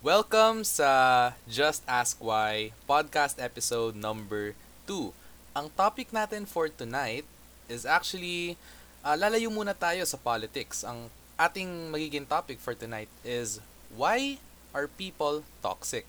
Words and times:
Welcome 0.00 0.64
sa 0.64 1.36
Just 1.44 1.84
Ask 1.84 2.24
Why 2.24 2.72
podcast 2.88 3.36
episode 3.36 3.92
number 3.92 4.56
2. 4.88 5.12
Ang 5.52 5.68
topic 5.76 6.08
natin 6.08 6.48
for 6.48 6.72
tonight 6.72 7.28
is 7.68 7.84
actually, 7.84 8.56
uh, 9.04 9.12
lalayo 9.12 9.52
muna 9.52 9.76
tayo 9.76 10.00
sa 10.08 10.16
politics. 10.16 10.88
Ang 10.88 11.12
ating 11.36 11.92
magiging 11.92 12.24
topic 12.24 12.64
for 12.64 12.72
tonight 12.72 13.12
is 13.20 13.60
why 13.92 14.40
are 14.72 14.88
people 14.88 15.44
toxic? 15.60 16.08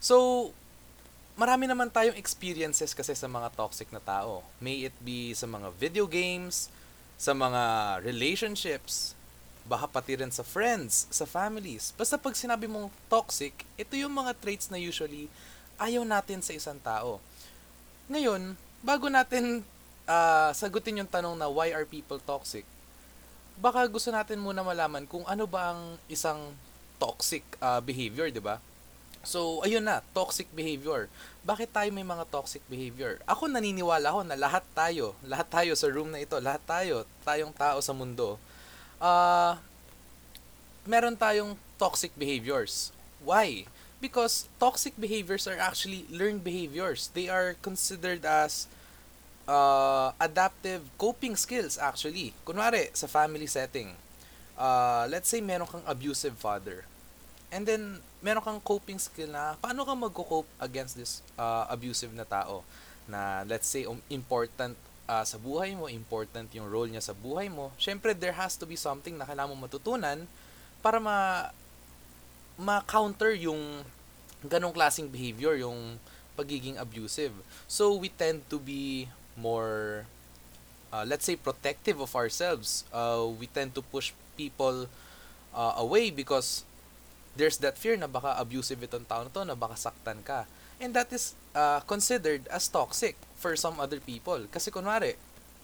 So, 0.00 0.48
marami 1.36 1.68
naman 1.68 1.92
tayong 1.92 2.16
experiences 2.16 2.96
kasi 2.96 3.12
sa 3.12 3.28
mga 3.28 3.52
toxic 3.52 3.92
na 3.92 4.00
tao. 4.00 4.48
May 4.64 4.88
it 4.88 4.96
be 5.04 5.36
sa 5.36 5.44
mga 5.44 5.76
video 5.76 6.08
games, 6.08 6.72
sa 7.20 7.36
mga 7.36 8.00
relationships, 8.00 9.12
baka 9.66 9.90
pati 9.90 10.18
rin 10.18 10.30
sa 10.30 10.46
friends, 10.46 11.10
sa 11.10 11.26
families. 11.26 11.90
Basta 11.98 12.14
pag 12.14 12.38
sinabi 12.38 12.70
mong 12.70 12.88
toxic, 13.10 13.52
ito 13.74 13.94
yung 13.98 14.14
mga 14.14 14.32
traits 14.38 14.70
na 14.70 14.78
usually 14.78 15.26
ayaw 15.76 16.06
natin 16.06 16.40
sa 16.40 16.54
isang 16.54 16.78
tao. 16.80 17.18
Ngayon, 18.06 18.54
bago 18.80 19.10
natin 19.10 19.66
uh, 20.06 20.50
sagutin 20.54 21.02
yung 21.02 21.10
tanong 21.10 21.34
na 21.34 21.50
why 21.50 21.74
are 21.74 21.84
people 21.84 22.22
toxic, 22.22 22.62
baka 23.58 23.84
gusto 23.90 24.14
natin 24.14 24.38
muna 24.38 24.62
malaman 24.62 25.04
kung 25.04 25.26
ano 25.26 25.44
ba 25.44 25.74
ang 25.74 25.98
isang 26.06 26.54
toxic 26.96 27.44
uh, 27.58 27.82
behavior, 27.82 28.30
di 28.30 28.40
ba? 28.40 28.62
So, 29.26 29.58
ayun 29.66 29.82
na, 29.82 30.06
toxic 30.14 30.46
behavior. 30.54 31.10
Bakit 31.42 31.74
tayo 31.74 31.90
may 31.90 32.06
mga 32.06 32.30
toxic 32.30 32.62
behavior? 32.70 33.18
Ako 33.26 33.50
naniniwala 33.50 34.14
ako 34.14 34.22
na 34.22 34.38
lahat 34.38 34.62
tayo, 34.70 35.18
lahat 35.26 35.50
tayo 35.50 35.74
sa 35.74 35.90
room 35.90 36.14
na 36.14 36.22
ito, 36.22 36.38
lahat 36.38 36.62
tayo, 36.62 37.02
tayong 37.26 37.50
tao 37.50 37.82
sa 37.82 37.90
mundo, 37.90 38.38
uh, 39.00 39.56
meron 40.86 41.16
tayong 41.16 41.56
toxic 41.78 42.14
behaviors. 42.18 42.92
Why? 43.24 43.66
Because 44.00 44.48
toxic 44.60 44.94
behaviors 44.98 45.48
are 45.48 45.58
actually 45.58 46.06
learned 46.12 46.44
behaviors. 46.44 47.08
They 47.12 47.28
are 47.28 47.56
considered 47.60 48.24
as 48.24 48.68
uh, 49.48 50.12
adaptive 50.20 50.86
coping 50.98 51.34
skills 51.34 51.78
actually. 51.78 52.34
Kunwari, 52.44 52.92
sa 52.92 53.06
family 53.06 53.46
setting, 53.46 53.96
uh, 54.58 55.06
let's 55.10 55.28
say 55.28 55.40
meron 55.40 55.66
kang 55.66 55.84
abusive 55.86 56.36
father. 56.36 56.84
And 57.50 57.64
then, 57.64 58.02
meron 58.20 58.42
kang 58.42 58.60
coping 58.60 58.98
skill 58.98 59.30
na 59.30 59.54
paano 59.62 59.86
ka 59.86 59.94
magko-cope 59.94 60.50
against 60.60 60.98
this 60.98 61.22
uh, 61.38 61.64
abusive 61.70 62.12
na 62.12 62.26
tao 62.26 62.66
na 63.06 63.46
let's 63.46 63.70
say 63.70 63.86
um, 63.86 64.02
important 64.10 64.74
uh, 65.06 65.24
sa 65.24 65.38
buhay 65.38 65.74
mo, 65.74 65.86
important 65.90 66.50
yung 66.54 66.66
role 66.70 66.90
niya 66.90 67.02
sa 67.02 67.14
buhay 67.14 67.50
mo, 67.50 67.72
syempre 67.78 68.12
there 68.12 68.34
has 68.34 68.58
to 68.58 68.66
be 68.66 68.78
something 68.78 69.14
na 69.14 69.26
kailangan 69.26 69.54
mo 69.54 69.66
matutunan 69.66 70.26
para 70.82 70.98
ma 71.02 71.50
ma-counter 72.56 73.36
yung 73.36 73.84
ganong 74.46 74.72
klaseng 74.72 75.12
behavior, 75.12 75.60
yung 75.60 76.00
pagiging 76.36 76.80
abusive. 76.80 77.32
So 77.68 77.96
we 77.96 78.08
tend 78.08 78.48
to 78.48 78.56
be 78.56 79.12
more 79.36 80.04
uh, 80.92 81.04
let's 81.04 81.24
say 81.24 81.36
protective 81.36 82.00
of 82.00 82.14
ourselves. 82.16 82.84
Uh, 82.92 83.28
we 83.36 83.46
tend 83.46 83.74
to 83.74 83.82
push 83.82 84.12
people 84.36 84.88
uh, 85.52 85.74
away 85.76 86.10
because 86.10 86.64
there's 87.36 87.60
that 87.60 87.76
fear 87.76 87.96
na 87.96 88.08
baka 88.08 88.32
abusive 88.40 88.80
itong 88.80 89.04
tao 89.04 89.24
na 89.24 89.30
to, 89.32 89.44
na 89.44 89.56
baka 89.56 89.76
saktan 89.76 90.24
ka. 90.24 90.48
And 90.76 90.92
that 90.92 91.08
is 91.12 91.32
uh, 91.56 91.80
considered 91.88 92.44
as 92.52 92.68
toxic 92.68 93.16
for 93.40 93.56
some 93.56 93.80
other 93.80 94.00
people. 94.00 94.44
Kasi 94.52 94.68
kunwari, 94.68 95.16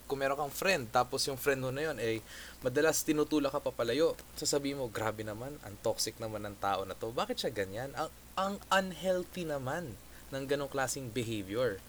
kung 0.08 0.20
meron 0.20 0.36
kang 0.36 0.52
friend, 0.52 0.88
tapos 0.92 1.24
yung 1.28 1.40
friend 1.40 1.60
mo 1.64 1.72
na 1.72 1.88
yun, 1.88 1.96
eh, 2.00 2.20
madalas 2.60 3.04
tinutulak 3.04 3.52
ka 3.52 3.60
papalayo, 3.60 4.12
sasabihin 4.36 4.80
mo, 4.80 4.88
grabe 4.88 5.24
naman, 5.24 5.56
ang 5.64 5.76
toxic 5.80 6.16
naman 6.20 6.44
ng 6.48 6.56
tao 6.60 6.84
na 6.84 6.96
to. 6.96 7.12
Bakit 7.12 7.36
siya 7.44 7.52
ganyan? 7.52 7.92
Ang, 7.96 8.10
ang 8.36 8.54
unhealthy 8.72 9.44
naman 9.48 9.96
ng 10.32 10.44
ganong 10.48 10.72
klaseng 10.72 11.12
behavior. 11.12 11.80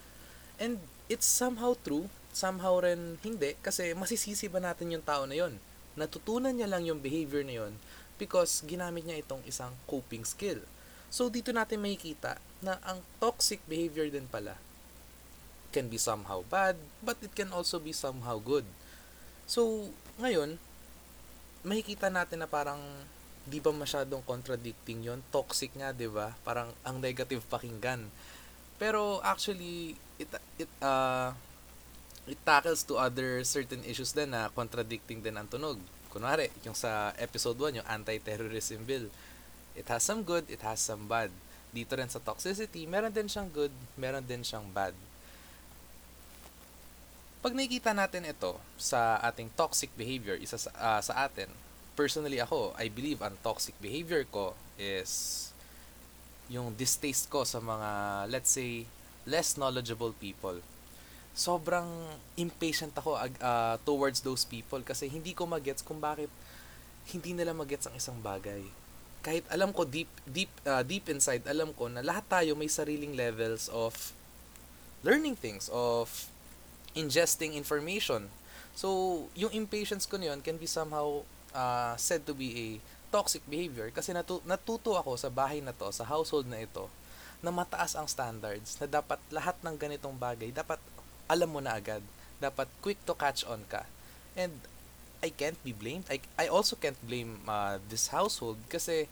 And 0.59 0.79
it's 1.07 1.27
somehow 1.27 1.75
true, 1.79 2.07
somehow 2.31 2.79
rin 2.83 3.19
hindi, 3.23 3.55
kasi 3.59 3.91
masisisi 3.91 4.47
ba 4.47 4.63
natin 4.63 4.91
yung 4.91 5.03
tao 5.03 5.23
na 5.27 5.35
yon? 5.35 5.59
Natutunan 5.99 6.55
niya 6.55 6.71
lang 6.71 6.87
yung 6.87 6.99
behavior 6.99 7.43
na 7.43 7.55
yon 7.63 7.73
because 8.15 8.63
ginamit 8.63 9.03
niya 9.03 9.19
itong 9.19 9.43
isang 9.43 9.75
coping 9.83 10.23
skill. 10.23 10.63
So, 11.13 11.29
dito 11.29 11.53
natin 11.53 11.77
makikita 11.77 12.41
na 12.65 12.81
ang 12.81 12.97
toxic 13.21 13.61
behavior 13.69 14.09
din 14.09 14.25
pala 14.25 14.57
can 15.69 15.85
be 15.85 16.01
somehow 16.01 16.41
bad, 16.49 16.73
but 17.05 17.21
it 17.21 17.29
can 17.37 17.53
also 17.53 17.77
be 17.77 17.93
somehow 17.93 18.41
good. 18.41 18.65
So, 19.45 19.93
ngayon, 20.17 20.57
makikita 21.61 22.09
natin 22.09 22.41
na 22.41 22.49
parang 22.49 22.81
di 23.45 23.61
ba 23.61 23.69
masyadong 23.69 24.25
contradicting 24.25 25.05
yon 25.05 25.21
Toxic 25.29 25.69
nga, 25.77 25.93
di 25.93 26.09
ba? 26.09 26.33
Parang 26.41 26.73
ang 26.81 26.97
negative 26.97 27.45
pakinggan. 27.45 28.09
Pero 28.81 29.21
actually, 29.21 29.93
it, 30.17 30.29
it, 30.57 30.69
uh, 30.81 31.29
it 32.25 32.41
tackles 32.41 32.81
to 32.89 32.97
other 32.97 33.45
certain 33.45 33.85
issues 33.85 34.17
din 34.17 34.33
na 34.33 34.49
contradicting 34.49 35.21
din 35.21 35.37
ang 35.37 35.45
tunog. 35.45 35.77
Kunwari, 36.09 36.49
yung 36.65 36.73
sa 36.73 37.13
episode 37.21 37.57
1, 37.61 37.81
yung 37.81 37.87
anti-terrorism 37.89 38.81
bill 38.81 39.13
It 39.73 39.89
has 39.89 40.05
some 40.05 40.21
good, 40.21 40.45
it 40.49 40.61
has 40.61 40.77
some 40.77 41.09
bad. 41.09 41.33
Dito 41.73 41.97
rin 41.97 42.09
sa 42.09 42.21
toxicity, 42.21 42.85
meron 42.85 43.09
din 43.09 43.25
siyang 43.25 43.49
good, 43.49 43.73
meron 43.97 44.21
din 44.21 44.45
siyang 44.45 44.69
bad. 44.69 44.93
Pag 47.41 47.57
nakikita 47.57 47.91
natin 47.91 48.29
ito 48.29 48.55
sa 48.77 49.17
ating 49.25 49.49
toxic 49.57 49.89
behavior, 49.97 50.37
isa 50.37 50.55
sa, 50.55 50.69
uh, 50.77 51.01
sa 51.01 51.25
atin, 51.25 51.49
personally 51.97 52.37
ako, 52.37 52.77
I 52.77 52.87
believe 52.93 53.19
ang 53.25 53.35
toxic 53.41 53.73
behavior 53.81 54.21
ko 54.29 54.53
is 54.77 55.49
yung 56.47 56.77
distaste 56.77 57.27
ko 57.33 57.41
sa 57.41 57.57
mga, 57.57 57.89
let's 58.29 58.53
say, 58.53 58.85
less 59.25 59.57
knowledgeable 59.57 60.13
people. 60.21 60.61
Sobrang 61.33 61.89
impatient 62.37 62.93
ako 62.93 63.17
uh, 63.17 63.75
towards 63.81 64.21
those 64.21 64.45
people 64.45 64.85
kasi 64.85 65.09
hindi 65.09 65.33
ko 65.33 65.49
magets 65.49 65.81
kung 65.81 65.97
bakit 65.97 66.29
hindi 67.09 67.33
nila 67.33 67.57
magets 67.57 67.89
ang 67.89 67.97
isang 67.97 68.21
bagay 68.21 68.61
kahit 69.23 69.47
alam 69.47 69.71
ko 69.71 69.87
deep 69.87 70.11
deep 70.27 70.51
uh, 70.67 70.83
deep 70.83 71.07
inside 71.07 71.47
alam 71.47 71.71
ko 71.71 71.87
na 71.87 72.03
lahat 72.03 72.27
tayo 72.27 72.59
may 72.59 72.67
sariling 72.67 73.15
levels 73.15 73.71
of 73.71 74.11
learning 75.01 75.39
things 75.39 75.71
of 75.71 76.27
ingesting 76.93 77.55
information. 77.55 78.27
So 78.75 79.25
yung 79.33 79.55
impatience 79.55 80.03
ko 80.03 80.19
niyon 80.19 80.43
can 80.43 80.59
be 80.59 80.67
somehow 80.67 81.23
uh, 81.55 81.95
said 81.95 82.27
to 82.27 82.35
be 82.35 82.49
a 82.51 82.67
toxic 83.15 83.41
behavior. 83.47 83.87
Kasi 83.95 84.11
natu- 84.11 84.43
natuto 84.43 84.99
ako 84.99 85.15
sa 85.15 85.31
bahay 85.31 85.63
na 85.63 85.71
to 85.71 85.87
sa 85.95 86.03
household 86.03 86.49
na 86.51 86.59
ito 86.59 86.91
na 87.43 87.51
mataas 87.51 87.95
ang 87.95 88.07
standards 88.07 88.79
na 88.79 88.87
dapat 88.87 89.19
lahat 89.27 89.59
ng 89.59 89.75
ganitong 89.75 90.15
bagay 90.15 90.51
dapat 90.51 90.79
alam 91.31 91.47
mo 91.47 91.63
na 91.63 91.79
agad. 91.79 92.03
Dapat 92.43 92.67
quick 92.83 92.99
to 93.07 93.15
catch 93.15 93.47
on 93.47 93.63
ka. 93.71 93.87
And 94.35 94.51
I 95.23 95.31
can't 95.31 95.55
be 95.63 95.71
blamed. 95.71 96.03
I, 96.11 96.19
I 96.35 96.51
also 96.51 96.75
can't 96.75 96.99
blame 97.07 97.39
uh, 97.47 97.79
this 97.87 98.11
household 98.11 98.59
kasi 98.67 99.07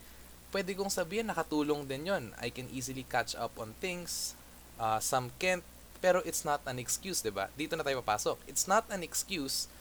pwede 0.51 0.75
kong 0.75 0.91
sabihin 0.91 1.31
nakatulong 1.31 1.87
din 1.87 2.11
yon. 2.11 2.35
I 2.35 2.51
can 2.51 2.67
easily 2.67 3.07
catch 3.07 3.31
up 3.39 3.55
on 3.55 3.71
things. 3.79 4.35
Uh, 4.75 4.99
some 4.99 5.31
can't. 5.39 5.63
Pero 6.03 6.19
it's 6.27 6.43
not 6.43 6.59
an 6.67 6.81
excuse, 6.81 7.23
'di 7.23 7.31
ba? 7.31 7.47
Dito 7.55 7.79
na 7.79 7.87
tayo 7.87 8.03
papasok. 8.03 8.43
It's 8.51 8.67
not 8.67 8.83
an 8.91 9.07
excuse 9.07 9.71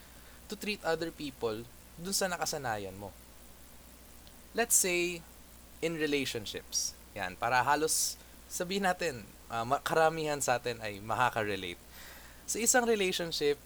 to 0.46 0.54
treat 0.54 0.78
other 0.86 1.10
people 1.10 1.66
dun 1.98 2.14
sa 2.14 2.30
nakasanayan 2.30 2.94
mo. 2.94 3.10
Let's 4.54 4.78
say 4.78 5.24
in 5.82 5.98
relationships. 5.98 6.94
Yan, 7.18 7.34
para 7.34 7.64
halos 7.66 8.14
sabihin 8.46 8.86
natin, 8.86 9.26
uh, 9.50 9.66
karamihan 9.82 10.38
sa 10.38 10.62
atin 10.62 10.78
ay 10.78 11.02
makaka-relate. 11.02 11.80
Sa 12.46 12.58
isang 12.58 12.84
relationship, 12.86 13.56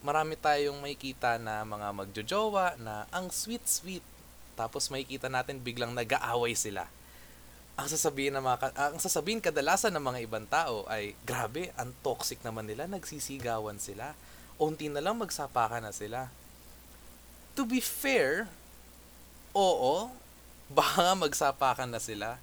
marami 0.00 0.36
tayong 0.36 0.80
makikita 0.80 1.36
na 1.36 1.64
mga 1.64 1.88
magjojowa 1.92 2.76
na 2.80 3.04
ang 3.12 3.28
sweet-sweet. 3.28 4.04
Tapos 4.56 4.88
makikita 4.92 5.28
natin 5.32 5.60
biglang 5.60 5.92
nag-aaway 5.92 6.52
sila. 6.56 6.88
Ang 7.80 7.88
sasabihin 7.88 8.36
ng 8.36 8.44
mga 8.44 8.76
ang 8.76 9.00
sasabihin 9.00 9.40
kadalasan 9.40 9.92
ng 9.96 10.04
mga 10.04 10.20
ibang 10.28 10.44
tao 10.44 10.84
ay 10.92 11.16
grabe, 11.24 11.72
ang 11.80 11.96
toxic 12.04 12.40
naman 12.44 12.68
nila, 12.68 12.84
nagsisigawan 12.84 13.80
sila. 13.80 14.12
Unti 14.60 14.92
na 14.92 15.00
lang 15.00 15.16
magsapakan 15.16 15.88
na 15.88 15.92
sila. 15.96 16.28
To 17.56 17.64
be 17.64 17.80
fair, 17.80 18.44
oo, 19.56 20.12
baka 20.68 21.16
magsapakan 21.16 21.88
na 21.88 22.00
sila. 22.00 22.36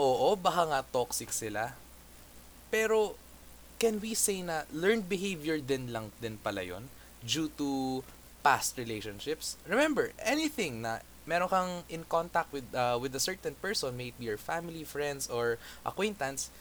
Oo, 0.00 0.32
baka 0.40 0.64
nga 0.72 0.80
toxic 0.88 1.28
sila. 1.28 1.76
Pero 2.72 3.19
can 3.80 3.96
we 3.98 4.12
say 4.12 4.44
na 4.44 4.68
learned 4.68 5.08
behavior 5.08 5.56
din 5.56 5.88
lang 5.88 6.12
din 6.20 6.36
pala 6.44 6.60
yon 6.60 6.92
due 7.24 7.48
to 7.56 8.04
past 8.44 8.76
relationships? 8.76 9.56
Remember, 9.64 10.12
anything 10.20 10.84
na 10.84 11.00
meron 11.24 11.48
kang 11.48 11.72
in 11.88 12.04
contact 12.04 12.52
with 12.52 12.68
uh, 12.76 13.00
with 13.00 13.16
a 13.16 13.22
certain 13.22 13.56
person, 13.56 13.96
may 13.96 14.12
it 14.12 14.16
be 14.20 14.28
your 14.28 14.36
family, 14.38 14.84
friends, 14.84 15.26
or 15.32 15.56
acquaintance, 15.82 16.52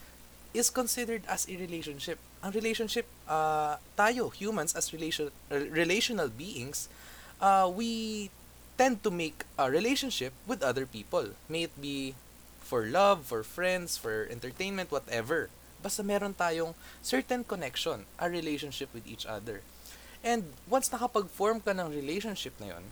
is 0.55 0.71
considered 0.71 1.27
as 1.27 1.43
a 1.51 1.59
relationship. 1.59 2.17
Ang 2.39 2.55
relationship, 2.55 3.03
uh, 3.27 3.75
tayo, 3.99 4.31
humans, 4.31 4.71
as 4.71 4.95
relation, 4.95 5.27
uh, 5.51 5.59
relational 5.69 6.31
beings, 6.31 6.87
uh, 7.43 7.67
we 7.67 8.31
tend 8.79 9.03
to 9.03 9.11
make 9.11 9.43
a 9.59 9.67
relationship 9.67 10.31
with 10.47 10.63
other 10.63 10.87
people. 10.87 11.35
May 11.51 11.67
it 11.67 11.75
be 11.75 12.15
for 12.63 12.87
love, 12.87 13.27
for 13.27 13.43
friends, 13.43 13.99
for 13.99 14.23
entertainment, 14.31 14.87
whatever. 14.87 15.51
Basta 15.79 16.03
meron 16.03 16.35
tayong 16.35 16.75
certain 16.99 17.43
connection, 17.43 18.03
a 18.19 18.27
relationship 18.27 18.91
with 18.91 19.07
each 19.07 19.23
other. 19.23 19.63
And 20.19 20.51
once 20.67 20.91
nakapag-form 20.91 21.63
ka 21.63 21.71
ng 21.71 21.87
relationship 21.87 22.51
na 22.59 22.75
yon, 22.75 22.85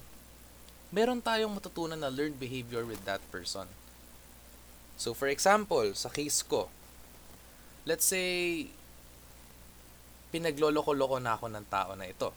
meron 0.95 1.19
tayong 1.19 1.51
matutunan 1.51 1.99
na 1.99 2.07
learned 2.07 2.39
behavior 2.39 2.87
with 2.87 3.03
that 3.03 3.19
person. 3.27 3.67
So 4.95 5.11
for 5.11 5.27
example, 5.27 5.91
sa 5.93 6.07
case 6.07 6.39
ko, 6.41 6.71
let's 7.83 8.07
say, 8.07 8.67
pinagloloko-loko 10.31 11.19
na 11.19 11.35
ako 11.35 11.51
ng 11.51 11.65
tao 11.67 11.91
na 11.95 12.07
ito. 12.07 12.31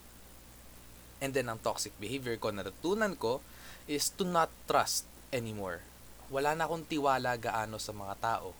And 1.23 1.31
then 1.31 1.53
ang 1.53 1.63
toxic 1.63 1.95
behavior 2.03 2.35
ko 2.41 2.51
na 2.51 2.67
natutunan 2.67 3.15
ko 3.15 3.39
is 3.87 4.11
to 4.19 4.27
not 4.27 4.51
trust 4.67 5.07
anymore. 5.31 5.83
Wala 6.31 6.55
na 6.55 6.67
akong 6.67 6.87
tiwala 6.87 7.35
gaano 7.39 7.79
sa 7.79 7.91
mga 7.95 8.15
tao. 8.19 8.55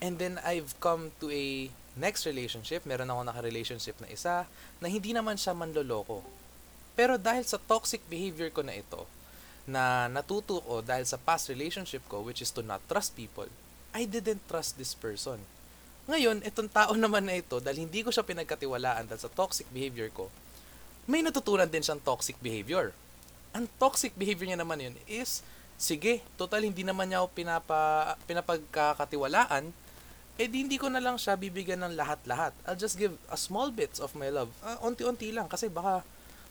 And 0.00 0.20
then 0.20 0.36
I've 0.44 0.76
come 0.80 1.16
to 1.24 1.32
a 1.32 1.72
next 1.96 2.28
relationship, 2.28 2.84
meron 2.84 3.08
ako 3.08 3.24
naka-relationship 3.24 3.96
na 4.04 4.12
isa 4.12 4.44
na 4.78 4.86
hindi 4.92 5.16
naman 5.16 5.40
siya 5.40 5.56
manloloko. 5.56 6.20
Pero 6.92 7.16
dahil 7.16 7.44
sa 7.48 7.56
toxic 7.56 8.04
behavior 8.08 8.52
ko 8.52 8.60
na 8.60 8.76
ito, 8.76 9.08
na 9.66 10.06
natuto 10.06 10.62
ko 10.62 10.78
dahil 10.84 11.02
sa 11.08 11.18
past 11.18 11.50
relationship 11.50 12.04
ko, 12.06 12.22
which 12.22 12.40
is 12.40 12.54
to 12.54 12.62
not 12.62 12.80
trust 12.86 13.18
people, 13.18 13.48
I 13.90 14.06
didn't 14.06 14.44
trust 14.46 14.78
this 14.78 14.94
person. 14.94 15.42
Ngayon, 16.06 16.46
itong 16.46 16.70
tao 16.70 16.94
naman 17.00 17.26
na 17.26 17.40
ito, 17.40 17.58
dahil 17.58 17.88
hindi 17.88 18.06
ko 18.06 18.14
siya 18.14 18.22
pinagkatiwalaan 18.22 19.10
dahil 19.10 19.20
sa 19.20 19.32
toxic 19.32 19.66
behavior 19.74 20.12
ko, 20.14 20.30
may 21.08 21.24
natutunan 21.24 21.66
din 21.66 21.82
siyang 21.82 22.02
toxic 22.02 22.38
behavior. 22.38 22.94
Ang 23.56 23.66
toxic 23.80 24.14
behavior 24.14 24.52
niya 24.52 24.60
naman 24.60 24.78
yun 24.78 24.96
is, 25.08 25.42
sige, 25.80 26.22
total 26.38 26.62
hindi 26.62 26.82
naman 26.86 27.10
niya 27.10 27.22
ako 27.24 27.28
pinapa, 27.34 27.80
pinapagkakatiwalaan, 28.26 29.70
eh 30.36 30.46
di 30.48 30.64
hindi 30.64 30.76
ko 30.76 30.92
na 30.92 31.00
lang 31.00 31.16
siya 31.16 31.36
bibigyan 31.36 31.80
ng 31.80 31.96
lahat-lahat. 31.96 32.52
I'll 32.68 32.76
just 32.76 33.00
give 33.00 33.16
a 33.32 33.38
small 33.40 33.72
bits 33.72 33.96
of 33.96 34.12
my 34.12 34.28
love. 34.28 34.52
Uh, 34.60 34.76
unti-unti 34.84 35.32
lang 35.32 35.48
kasi 35.48 35.72
baka 35.72 36.04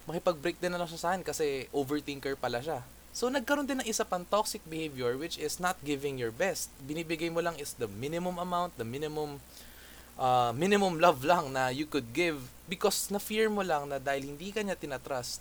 makipag-break 0.10 0.58
din 0.58 0.74
na 0.74 0.82
lang 0.82 0.90
siya 0.90 1.02
sa 1.02 1.08
akin 1.14 1.22
kasi 1.22 1.70
overthinker 1.70 2.34
pala 2.34 2.62
siya. 2.66 2.82
So 3.16 3.30
nagkaroon 3.30 3.70
din 3.70 3.80
ng 3.80 3.88
isa 3.88 4.04
pang 4.04 4.26
toxic 4.26 4.66
behavior 4.66 5.16
which 5.16 5.38
is 5.38 5.62
not 5.62 5.78
giving 5.86 6.18
your 6.18 6.34
best. 6.34 6.74
Binibigay 6.84 7.30
mo 7.30 7.40
lang 7.46 7.56
is 7.62 7.78
the 7.78 7.88
minimum 7.88 8.42
amount, 8.42 8.74
the 8.76 8.84
minimum 8.84 9.40
uh, 10.18 10.52
minimum 10.52 11.00
love 11.00 11.22
lang 11.24 11.54
na 11.54 11.70
you 11.70 11.86
could 11.86 12.10
give 12.12 12.42
because 12.66 13.14
na-fear 13.14 13.48
mo 13.54 13.62
lang 13.62 13.88
na 13.88 14.02
dahil 14.02 14.34
hindi 14.34 14.50
ka 14.50 14.66
niya 14.66 14.76
tinatrust, 14.76 15.40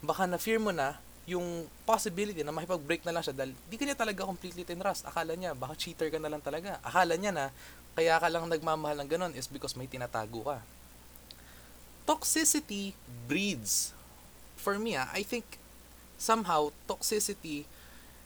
baka 0.00 0.24
na-fear 0.24 0.58
mo 0.58 0.72
na 0.72 0.96
yung 1.28 1.68
possibility 1.84 2.40
na 2.40 2.56
makipag-break 2.56 3.04
na 3.04 3.12
lang 3.12 3.20
siya 3.20 3.36
dahil 3.36 3.52
di 3.68 3.76
ka 3.76 3.84
niya 3.84 4.00
talaga 4.00 4.24
completely 4.24 4.64
tinrust. 4.64 5.04
Akala 5.04 5.36
niya, 5.36 5.52
baka 5.52 5.76
cheater 5.76 6.08
ka 6.08 6.16
na 6.16 6.32
lang 6.32 6.40
talaga. 6.40 6.80
Akala 6.80 7.20
niya 7.20 7.36
na, 7.36 7.52
kaya 7.92 8.16
ka 8.16 8.32
lang 8.32 8.48
nagmamahal 8.48 9.04
ng 9.04 9.10
ganun 9.12 9.32
is 9.36 9.44
because 9.44 9.76
may 9.76 9.84
tinatago 9.84 10.48
ka. 10.48 10.64
Toxicity 12.08 12.96
breeds. 13.28 13.92
For 14.56 14.80
me, 14.80 14.96
ah, 14.96 15.12
I 15.12 15.20
think 15.20 15.60
somehow 16.16 16.72
toxicity 16.88 17.68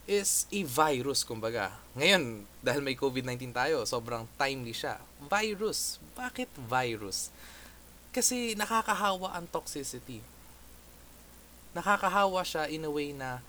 is 0.06 0.46
a 0.54 0.62
virus, 0.62 1.26
kumbaga. 1.26 1.74
Ngayon, 1.98 2.46
dahil 2.62 2.86
may 2.86 2.94
COVID-19 2.94 3.50
tayo, 3.50 3.82
sobrang 3.82 4.30
timely 4.38 4.74
siya. 4.74 5.02
Virus. 5.26 5.98
Bakit 6.14 6.54
virus? 6.54 7.34
Kasi 8.14 8.54
nakakahawa 8.54 9.34
ang 9.34 9.50
toxicity 9.50 10.22
nakakahawa 11.72 12.44
siya 12.44 12.68
in 12.68 12.84
a 12.84 12.92
way 12.92 13.12
na 13.12 13.40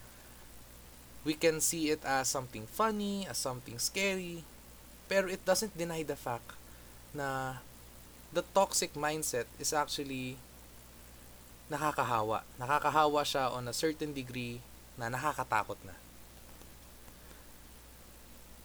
we 1.24 1.36
can 1.36 1.60
see 1.60 1.92
it 1.92 2.04
as 2.04 2.28
something 2.28 2.68
funny, 2.68 3.28
as 3.28 3.40
something 3.40 3.80
scary, 3.80 4.44
pero 5.08 5.28
it 5.28 5.44
doesn't 5.48 5.76
deny 5.76 6.04
the 6.04 6.16
fact 6.16 6.56
na 7.16 7.60
the 8.34 8.44
toxic 8.56 8.96
mindset 8.96 9.46
is 9.60 9.72
actually 9.72 10.36
nakakahawa. 11.72 12.44
Nakakahawa 12.60 13.24
siya 13.24 13.52
on 13.52 13.68
a 13.68 13.76
certain 13.76 14.12
degree 14.12 14.60
na 15.00 15.08
nakakatakot 15.08 15.80
na. 15.86 15.96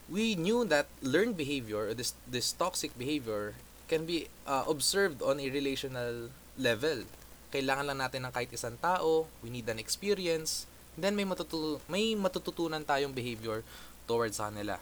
We 0.08 0.34
knew 0.34 0.64
that 0.72 0.88
learned 1.04 1.36
behavior, 1.36 1.92
or 1.92 1.94
this, 1.94 2.16
this 2.24 2.56
toxic 2.56 2.96
behavior, 2.96 3.60
can 3.92 4.08
be 4.08 4.28
uh, 4.48 4.64
observed 4.64 5.20
on 5.20 5.38
a 5.38 5.50
relational 5.52 6.32
level 6.56 7.04
kailangan 7.48 7.92
lang 7.92 8.00
natin 8.00 8.28
ng 8.28 8.32
kahit 8.32 8.52
isang 8.52 8.76
tao, 8.80 9.28
we 9.40 9.48
need 9.48 9.68
an 9.68 9.80
experience, 9.80 10.68
then 10.98 11.16
may, 11.16 11.24
matutu- 11.24 11.80
may 11.88 12.12
matututunan 12.12 12.84
tayong 12.84 13.14
behavior 13.14 13.64
towards 14.04 14.36
sa 14.40 14.52
kanila. 14.52 14.80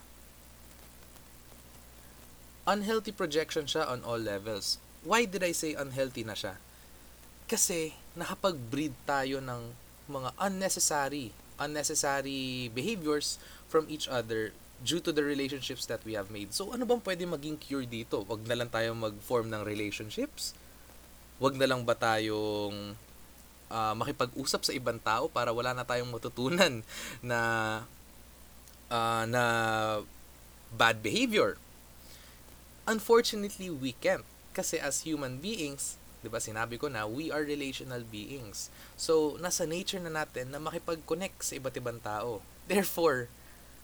Unhealthy 2.66 3.14
projection 3.14 3.66
siya 3.70 3.86
on 3.86 4.02
all 4.02 4.18
levels. 4.18 4.82
Why 5.06 5.22
did 5.22 5.46
I 5.46 5.54
say 5.54 5.78
unhealthy 5.78 6.26
na 6.26 6.34
siya? 6.34 6.58
Kasi 7.46 7.94
nakapag-breed 8.18 8.94
tayo 9.06 9.38
ng 9.38 9.70
mga 10.10 10.34
unnecessary, 10.42 11.30
unnecessary 11.62 12.66
behaviors 12.74 13.38
from 13.70 13.86
each 13.86 14.10
other 14.10 14.50
due 14.82 14.98
to 15.00 15.14
the 15.14 15.22
relationships 15.22 15.86
that 15.86 16.02
we 16.02 16.18
have 16.18 16.28
made. 16.28 16.50
So 16.50 16.74
ano 16.74 16.82
bang 16.84 17.00
pwede 17.06 17.22
maging 17.22 17.62
cure 17.62 17.86
dito? 17.86 18.26
Wag 18.26 18.44
na 18.44 18.58
lang 18.58 18.70
tayo 18.70 18.92
mag-form 18.98 19.46
ng 19.48 19.62
relationships? 19.62 20.52
Wag 21.36 21.54
na 21.56 21.68
lang 21.68 21.84
ba 21.84 21.92
tayong 21.92 22.96
uh, 23.68 23.94
makipag-usap 23.96 24.62
sa 24.64 24.72
ibang 24.72 25.00
tao 25.00 25.28
para 25.28 25.52
wala 25.52 25.76
na 25.76 25.84
tayong 25.84 26.08
matutunan 26.08 26.80
na 27.24 27.40
uh, 28.88 29.24
na 29.28 29.42
bad 30.72 31.02
behavior. 31.02 31.58
Unfortunately, 32.86 33.68
we 33.68 33.92
can't 33.98 34.24
kasi 34.56 34.80
as 34.80 35.04
human 35.04 35.36
beings, 35.36 36.00
'di 36.24 36.32
ba 36.32 36.40
sinabi 36.40 36.80
ko 36.80 36.88
na 36.88 37.04
we 37.04 37.28
are 37.28 37.44
relational 37.44 38.00
beings. 38.02 38.72
So, 38.96 39.36
nasa 39.36 39.68
nature 39.68 40.00
na 40.00 40.08
natin 40.08 40.54
na 40.54 40.58
makipag-connect 40.62 41.44
sa 41.44 41.60
iba't 41.60 41.76
ibang 41.76 42.00
tao. 42.00 42.40
Therefore, 42.64 43.28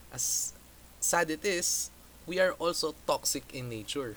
as 0.09 0.57
sad 0.99 1.29
it 1.29 1.45
is, 1.45 1.93
we 2.25 2.41
are 2.41 2.57
also 2.57 2.97
toxic 3.05 3.45
in 3.53 3.69
nature. 3.69 4.17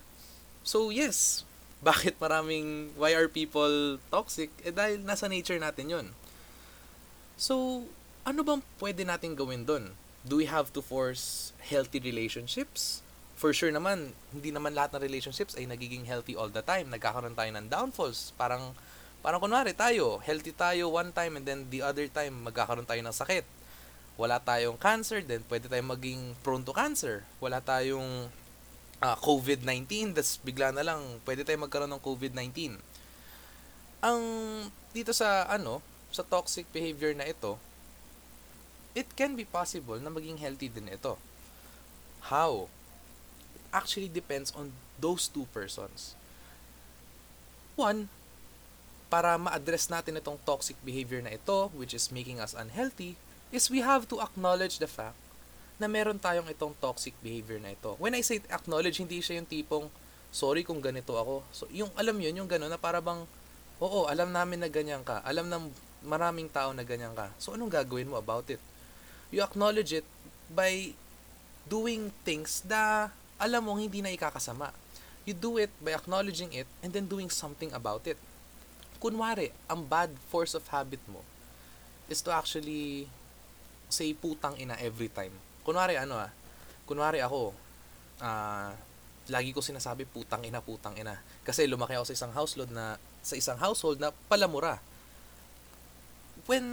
So, 0.63 0.89
yes, 0.89 1.43
bakit 1.83 2.15
maraming, 2.21 2.93
why 2.95 3.11
are 3.11 3.27
people 3.27 3.99
toxic? 4.07 4.51
Eh 4.63 4.71
dahil 4.71 5.03
nasa 5.03 5.27
nature 5.27 5.59
natin 5.59 5.91
yon 5.91 6.07
So, 7.35 7.85
ano 8.23 8.41
bang 8.41 8.61
pwede 8.79 9.03
natin 9.03 9.35
gawin 9.35 9.67
doon? 9.67 9.91
Do 10.25 10.41
we 10.41 10.47
have 10.49 10.73
to 10.73 10.81
force 10.81 11.53
healthy 11.61 12.01
relationships? 12.01 13.05
For 13.35 13.51
sure 13.51 13.69
naman, 13.69 14.15
hindi 14.31 14.49
naman 14.49 14.73
lahat 14.73 14.95
ng 14.95 15.03
relationships 15.03 15.53
ay 15.59 15.67
nagiging 15.67 16.07
healthy 16.07 16.33
all 16.33 16.49
the 16.49 16.63
time. 16.63 16.89
Nagkakaroon 16.89 17.35
tayo 17.35 17.51
ng 17.51 17.67
downfalls. 17.67 18.31
Parang, 18.39 18.73
parang 19.19 19.43
kunwari 19.43 19.75
tayo, 19.75 20.23
healthy 20.23 20.55
tayo 20.55 20.89
one 20.89 21.11
time 21.11 21.37
and 21.37 21.45
then 21.45 21.67
the 21.69 21.83
other 21.83 22.07
time 22.07 22.47
magkakaroon 22.47 22.87
tayo 22.87 23.03
ng 23.03 23.13
sakit. 23.13 23.45
Wala 24.15 24.39
tayong 24.39 24.79
cancer, 24.79 25.19
then 25.19 25.43
pwede 25.51 25.67
tayong 25.67 25.91
maging 25.91 26.21
prone 26.39 26.63
to 26.63 26.71
cancer. 26.71 27.27
Wala 27.43 27.59
tayong 27.59 28.31
uh, 29.03 29.17
COVID-19, 29.19 30.15
das 30.15 30.39
bigla 30.39 30.71
na 30.71 30.85
lang 30.85 31.01
pwede 31.27 31.43
tayo 31.43 31.59
magkaroon 31.59 31.91
ng 31.91 32.03
COVID-19. 32.03 32.79
Ang 34.05 34.21
dito 34.93 35.11
sa 35.11 35.49
ano, 35.49 35.81
sa 36.13 36.23
toxic 36.23 36.69
behavior 36.71 37.11
na 37.11 37.27
ito, 37.27 37.59
it 38.95 39.11
can 39.19 39.35
be 39.35 39.43
possible 39.43 39.99
na 39.99 40.13
maging 40.13 40.39
healthy 40.39 40.71
din 40.71 40.87
ito. 40.87 41.19
How? 42.31 42.71
It 43.57 43.63
actually 43.75 44.07
depends 44.07 44.55
on 44.55 44.71
those 45.01 45.27
two 45.27 45.49
persons. 45.51 46.15
One, 47.75 48.07
para 49.11 49.35
ma-address 49.35 49.91
natin 49.91 50.15
itong 50.15 50.39
toxic 50.47 50.79
behavior 50.79 51.19
na 51.19 51.35
ito, 51.35 51.67
which 51.75 51.91
is 51.91 52.07
making 52.07 52.39
us 52.39 52.55
unhealthy, 52.55 53.19
is 53.51 53.67
we 53.67 53.83
have 53.83 54.07
to 54.07 54.23
acknowledge 54.23 54.79
the 54.79 54.87
fact 54.87 55.19
na 55.75 55.91
meron 55.91 56.15
tayong 56.15 56.47
itong 56.47 56.71
toxic 56.79 57.11
behavior 57.19 57.59
na 57.59 57.75
ito. 57.75 57.99
When 57.99 58.15
I 58.15 58.23
say 58.23 58.39
acknowledge, 58.47 59.03
hindi 59.03 59.19
siya 59.19 59.39
yung 59.43 59.49
tipong, 59.49 59.85
sorry 60.31 60.63
kung 60.63 60.79
ganito 60.79 61.19
ako. 61.19 61.43
So, 61.51 61.67
yung 61.71 61.91
alam 61.99 62.15
yun, 62.15 62.43
yung 62.43 62.49
gano'n 62.49 62.71
na 62.71 62.79
para 62.79 63.03
bang, 63.03 63.27
oo, 63.83 64.07
alam 64.07 64.31
namin 64.31 64.63
na 64.63 64.71
ganyan 64.71 65.03
ka. 65.03 65.19
Alam 65.27 65.51
ng 65.51 65.63
maraming 66.07 66.47
tao 66.47 66.71
na 66.71 66.87
ganyan 66.87 67.11
ka. 67.11 67.27
So, 67.35 67.59
anong 67.59 67.71
gagawin 67.75 68.07
mo 68.07 68.15
about 68.15 68.47
it? 68.47 68.61
You 69.35 69.43
acknowledge 69.43 69.99
it 69.99 70.07
by 70.47 70.95
doing 71.67 72.13
things 72.23 72.63
na 72.63 73.11
alam 73.35 73.67
mong 73.67 73.83
hindi 73.83 73.99
na 73.99 74.15
ikakasama. 74.15 74.71
You 75.27 75.35
do 75.35 75.59
it 75.59 75.73
by 75.83 75.91
acknowledging 75.91 76.55
it 76.55 76.69
and 76.79 76.95
then 76.95 77.09
doing 77.09 77.27
something 77.27 77.73
about 77.75 78.07
it. 78.07 78.15
Kunwari, 79.03 79.51
ang 79.67 79.83
bad 79.83 80.15
force 80.31 80.55
of 80.55 80.63
habit 80.71 81.03
mo 81.11 81.19
is 82.07 82.23
to 82.23 82.31
actually 82.31 83.09
say 83.91 84.13
putang 84.15 84.55
ina 84.55 84.77
every 84.79 85.09
time 85.09 85.33
kunwari 85.65 85.97
ano 85.97 86.21
ah, 86.21 86.29
kunwari 86.85 87.19
ako, 87.19 87.51
ah, 88.21 88.69
uh, 88.69 88.71
lagi 89.29 89.49
ko 89.49 89.61
sinasabi 89.61 90.05
putang 90.05 90.45
ina, 90.45 90.61
putang 90.61 90.93
ina. 90.93 91.17
Kasi 91.41 91.65
lumaki 91.65 91.97
ako 91.97 92.05
sa 92.13 92.15
isang 92.15 92.33
household 92.37 92.69
na, 92.69 93.01
sa 93.25 93.33
isang 93.33 93.57
household 93.57 93.97
na 93.97 94.13
palamura. 94.29 94.77
When 96.45 96.65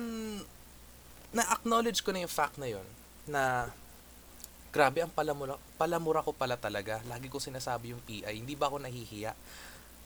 na-acknowledge 1.32 2.04
ko 2.04 2.12
na 2.12 2.28
yung 2.28 2.32
fact 2.32 2.61
na 2.61 2.68
yon 2.68 2.84
na 3.25 3.72
grabe 4.68 5.00
ang 5.00 5.08
palamura, 5.08 5.56
palamura 5.80 6.20
ko 6.20 6.37
pala 6.37 6.61
talaga. 6.61 7.00
Lagi 7.08 7.32
ko 7.32 7.40
sinasabi 7.40 7.96
yung 7.96 8.04
PI. 8.04 8.37
Hindi 8.37 8.52
ba 8.52 8.68
ako 8.68 8.84
nahihiya? 8.84 9.32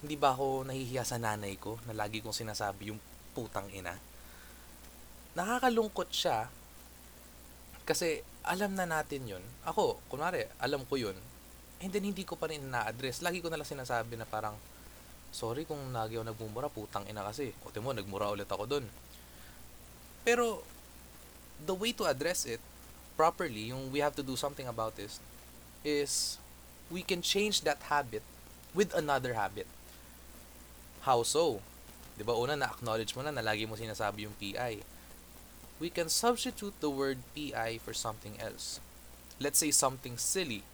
Hindi 0.06 0.14
ba 0.14 0.38
ako 0.38 0.70
nahihiya 0.70 1.02
sa 1.02 1.18
nanay 1.18 1.58
ko 1.58 1.82
na 1.90 1.98
lagi 1.98 2.22
kong 2.22 2.34
sinasabi 2.34 2.94
yung 2.94 3.00
putang 3.34 3.66
ina? 3.74 3.98
Nakakalungkot 5.34 6.14
siya 6.14 6.46
kasi 7.86 8.22
alam 8.46 8.72
na 8.78 8.86
natin 8.86 9.26
yun. 9.26 9.44
Ako, 9.66 9.98
kunwari, 10.06 10.46
alam 10.62 10.86
ko 10.86 10.94
yun. 10.94 11.18
And 11.82 11.90
then 11.92 12.06
hindi 12.06 12.22
ko 12.22 12.38
pa 12.38 12.48
rin 12.48 12.62
na-address. 12.70 13.20
Lagi 13.20 13.42
ko 13.42 13.50
nalang 13.50 13.68
sinasabi 13.68 14.16
na 14.16 14.24
parang, 14.24 14.54
sorry 15.34 15.68
kung 15.68 15.92
lagi 15.92 16.16
ako 16.16 16.24
nagmumura, 16.30 16.70
putang 16.70 17.04
ina 17.10 17.26
kasi. 17.26 17.52
O 17.66 17.74
mo, 17.82 17.92
nagmura 17.92 18.30
ulit 18.32 18.48
ako 18.48 18.64
dun. 18.64 18.86
Pero, 20.24 20.64
the 21.62 21.74
way 21.74 21.92
to 21.92 22.06
address 22.06 22.46
it 22.46 22.62
properly, 23.18 23.74
yung 23.74 23.90
we 23.90 24.00
have 24.00 24.14
to 24.14 24.24
do 24.24 24.38
something 24.38 24.70
about 24.70 24.96
this, 24.96 25.18
is 25.84 26.38
we 26.90 27.02
can 27.02 27.20
change 27.20 27.66
that 27.66 27.90
habit 27.90 28.22
with 28.76 28.94
another 28.94 29.34
habit. 29.34 29.66
How 31.02 31.22
so? 31.22 31.62
'Di 32.16 32.24
ba 32.24 32.32
una 32.36 32.56
na-acknowledge 32.56 33.12
mo 33.12 33.22
na 33.22 33.32
na 33.32 33.44
lagi 33.44 33.68
mo 33.68 33.76
sinasabi 33.76 34.24
yung 34.24 34.36
PI. 34.40 34.80
We 35.76 35.92
can 35.92 36.08
substitute 36.08 36.72
the 36.80 36.88
word 36.88 37.20
PI 37.36 37.84
for 37.84 37.92
something 37.92 38.40
else. 38.40 38.80
Let's 39.36 39.60
say 39.60 39.68
something 39.70 40.16
silly. 40.16 40.64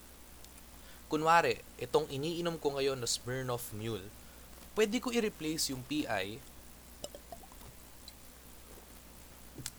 Kunwari, 1.10 1.58
itong 1.76 2.06
iniinom 2.06 2.62
ko 2.62 2.78
ngayon 2.78 3.02
na 3.02 3.10
Smirnoff 3.10 3.74
Mule, 3.74 4.06
pwede 4.78 5.02
ko 5.02 5.10
i-replace 5.10 5.74
yung 5.74 5.82
PI 5.84 6.38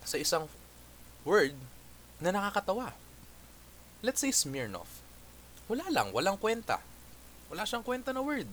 sa 0.04 0.20
isang 0.20 0.52
word 1.24 1.56
na 2.20 2.36
nakakatawa. 2.36 2.92
Let's 4.04 4.20
say 4.20 4.36
Smirnoff. 4.36 5.00
Wala 5.72 5.88
lang, 5.88 6.12
walang 6.12 6.36
kwenta. 6.36 6.84
Wala 7.48 7.64
siyang 7.64 7.88
kwenta 7.88 8.12
na 8.12 8.20
word. 8.20 8.52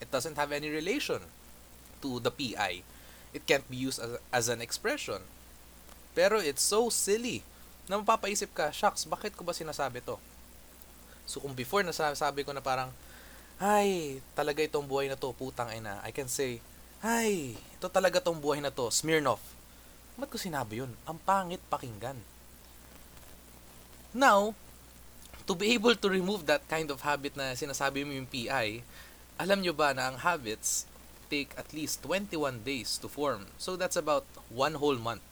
It 0.00 0.08
doesn't 0.08 0.40
have 0.40 0.50
any 0.50 0.72
relation 0.72 1.20
to 2.00 2.16
the 2.24 2.32
PI. 2.32 2.80
It 3.36 3.44
can't 3.44 3.68
be 3.68 3.76
used 3.76 4.00
as, 4.00 4.16
as 4.32 4.46
an 4.48 4.64
expression. 4.64 5.20
Pero 6.12 6.42
it's 6.42 6.62
so 6.62 6.90
silly 6.90 7.46
na 7.90 7.98
mapapaisip 7.98 8.54
ka, 8.54 8.70
shucks, 8.70 9.06
bakit 9.06 9.34
ko 9.34 9.42
ba 9.42 9.50
sinasabi 9.50 9.98
to? 10.02 10.14
So 11.26 11.42
kung 11.42 11.54
before 11.54 11.82
nasasabi 11.82 12.46
ko 12.46 12.54
na 12.54 12.62
parang, 12.62 12.94
ay, 13.58 14.18
talaga 14.32 14.62
itong 14.62 14.86
buhay 14.86 15.10
na 15.10 15.18
to, 15.18 15.34
putang 15.34 15.70
ina, 15.74 15.98
I 16.06 16.14
can 16.14 16.30
say, 16.30 16.62
ay, 17.02 17.54
ito 17.54 17.86
talaga 17.90 18.22
itong 18.22 18.38
buhay 18.38 18.62
na 18.62 18.70
to, 18.70 18.88
Smirnoff. 18.88 19.42
Ba't 20.14 20.30
ko 20.30 20.38
sinabi 20.38 20.82
yun? 20.86 20.92
Ang 21.04 21.18
pangit 21.22 21.62
pakinggan. 21.66 22.18
Now, 24.10 24.58
to 25.46 25.54
be 25.54 25.74
able 25.74 25.94
to 25.94 26.08
remove 26.10 26.46
that 26.46 26.66
kind 26.66 26.90
of 26.90 27.02
habit 27.02 27.34
na 27.38 27.54
sinasabi 27.54 28.02
mo 28.02 28.14
yung 28.14 28.26
PI, 28.30 28.82
alam 29.38 29.62
nyo 29.62 29.74
ba 29.74 29.94
na 29.94 30.10
ang 30.10 30.22
habits 30.22 30.86
take 31.30 31.54
at 31.54 31.70
least 31.70 32.02
21 32.02 32.66
days 32.66 32.98
to 32.98 33.06
form. 33.06 33.46
So 33.56 33.78
that's 33.78 33.94
about 33.94 34.26
one 34.50 34.78
whole 34.78 34.98
month. 34.98 35.22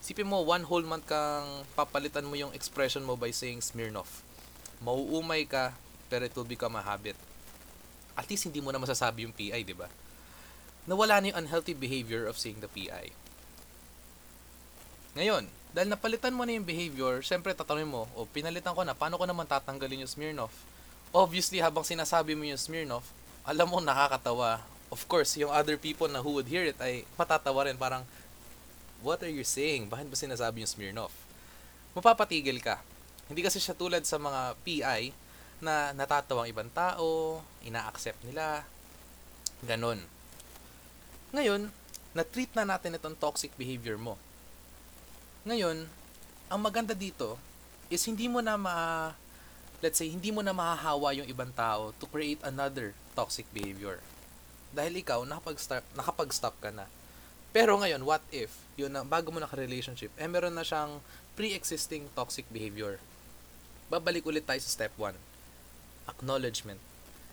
Sipin 0.00 0.24
mo, 0.24 0.40
one 0.40 0.64
whole 0.64 0.84
month 0.84 1.04
kang 1.04 1.64
papalitan 1.76 2.24
mo 2.24 2.32
yung 2.32 2.56
expression 2.56 3.04
mo 3.04 3.20
by 3.20 3.28
saying 3.28 3.60
Smirnoff. 3.60 4.24
Mauumay 4.80 5.44
ka, 5.44 5.76
pero 6.08 6.24
it 6.24 6.32
will 6.32 6.48
become 6.48 6.72
a 6.74 6.82
habit. 6.82 7.14
At 8.16 8.24
least 8.32 8.48
hindi 8.48 8.64
mo 8.64 8.72
na 8.72 8.80
masasabi 8.80 9.28
yung 9.28 9.36
PI, 9.36 9.60
di 9.60 9.76
ba? 9.76 9.92
Nawala 10.88 11.20
na 11.20 11.28
yung 11.30 11.40
unhealthy 11.44 11.76
behavior 11.76 12.24
of 12.24 12.40
saying 12.40 12.64
the 12.64 12.70
PI. 12.72 13.12
Ngayon, 15.20 15.52
dahil 15.70 15.88
napalitan 15.92 16.34
mo 16.34 16.42
na 16.42 16.56
yung 16.56 16.66
behavior, 16.66 17.20
syempre 17.22 17.54
tatanungin 17.54 17.92
mo, 17.92 18.08
o 18.16 18.24
oh, 18.24 18.26
pinalitan 18.26 18.74
ko 18.74 18.82
na, 18.82 18.96
paano 18.96 19.20
ko 19.20 19.28
naman 19.28 19.46
tatanggalin 19.46 20.02
yung 20.02 20.10
Smirnoff? 20.10 20.54
Obviously, 21.12 21.60
habang 21.60 21.84
sinasabi 21.86 22.34
mo 22.34 22.48
yung 22.48 22.58
Smirnoff, 22.58 23.06
alam 23.44 23.68
mo 23.68 23.78
nakakatawa. 23.78 24.64
Of 24.90 25.06
course, 25.06 25.38
yung 25.38 25.54
other 25.54 25.78
people 25.78 26.10
na 26.10 26.18
who 26.18 26.34
would 26.38 26.50
hear 26.50 26.66
it 26.66 26.78
ay 26.82 27.06
matatawa 27.14 27.66
rin. 27.66 27.78
Parang, 27.78 28.02
what 29.00 29.20
are 29.24 29.32
you 29.32 29.44
saying? 29.44 29.88
Bakit 29.88 30.06
ba 30.08 30.16
sinasabi 30.16 30.62
yung 30.64 30.70
Smirnoff? 30.70 31.12
Mapapatigil 31.96 32.60
ka. 32.62 32.80
Hindi 33.26 33.40
kasi 33.42 33.58
siya 33.58 33.74
tulad 33.74 34.04
sa 34.06 34.18
mga 34.20 34.56
PI 34.62 35.12
na 35.60 35.92
natatawang 35.92 36.48
ibang 36.48 36.70
tao, 36.72 37.40
ina-accept 37.62 38.24
nila, 38.24 38.64
ganon. 39.64 40.00
Ngayon, 41.36 41.68
na-treat 42.16 42.50
na 42.56 42.64
natin 42.66 42.96
itong 42.96 43.14
toxic 43.14 43.52
behavior 43.54 44.00
mo 44.00 44.18
ngayon, 45.40 45.88
ang 46.52 46.60
maganda 46.60 46.92
dito 46.92 47.40
is 47.88 48.04
hindi 48.04 48.28
mo 48.28 48.44
na 48.44 48.60
ma 48.60 49.08
let's 49.80 49.96
say 49.96 50.12
hindi 50.12 50.28
mo 50.28 50.44
na 50.44 50.52
mahahawa 50.52 51.16
yung 51.16 51.24
ibang 51.32 51.48
tao 51.56 51.96
to 51.96 52.04
create 52.04 52.44
another 52.44 52.92
toxic 53.16 53.48
behavior. 53.48 54.04
Dahil 54.76 55.00
ikaw 55.00 55.24
nakapag-stop 55.24 55.80
nakapag-stop 55.96 56.54
ka 56.60 56.68
na. 56.68 56.84
Pero 57.50 57.74
ngayon, 57.82 58.06
what 58.06 58.22
if 58.30 58.54
yun 58.78 58.94
na 58.94 59.02
bago 59.02 59.34
mo 59.34 59.42
naka-relationship, 59.42 60.14
eh 60.14 60.30
meron 60.30 60.54
na 60.54 60.64
siyang 60.64 61.02
pre-existing 61.34 62.06
toxic 62.14 62.46
behavior. 62.48 63.02
Babalik 63.90 64.24
ulit 64.24 64.46
tayo 64.46 64.62
sa 64.62 64.70
step 64.70 64.94
1. 64.94 65.18
Acknowledgement. 66.06 66.78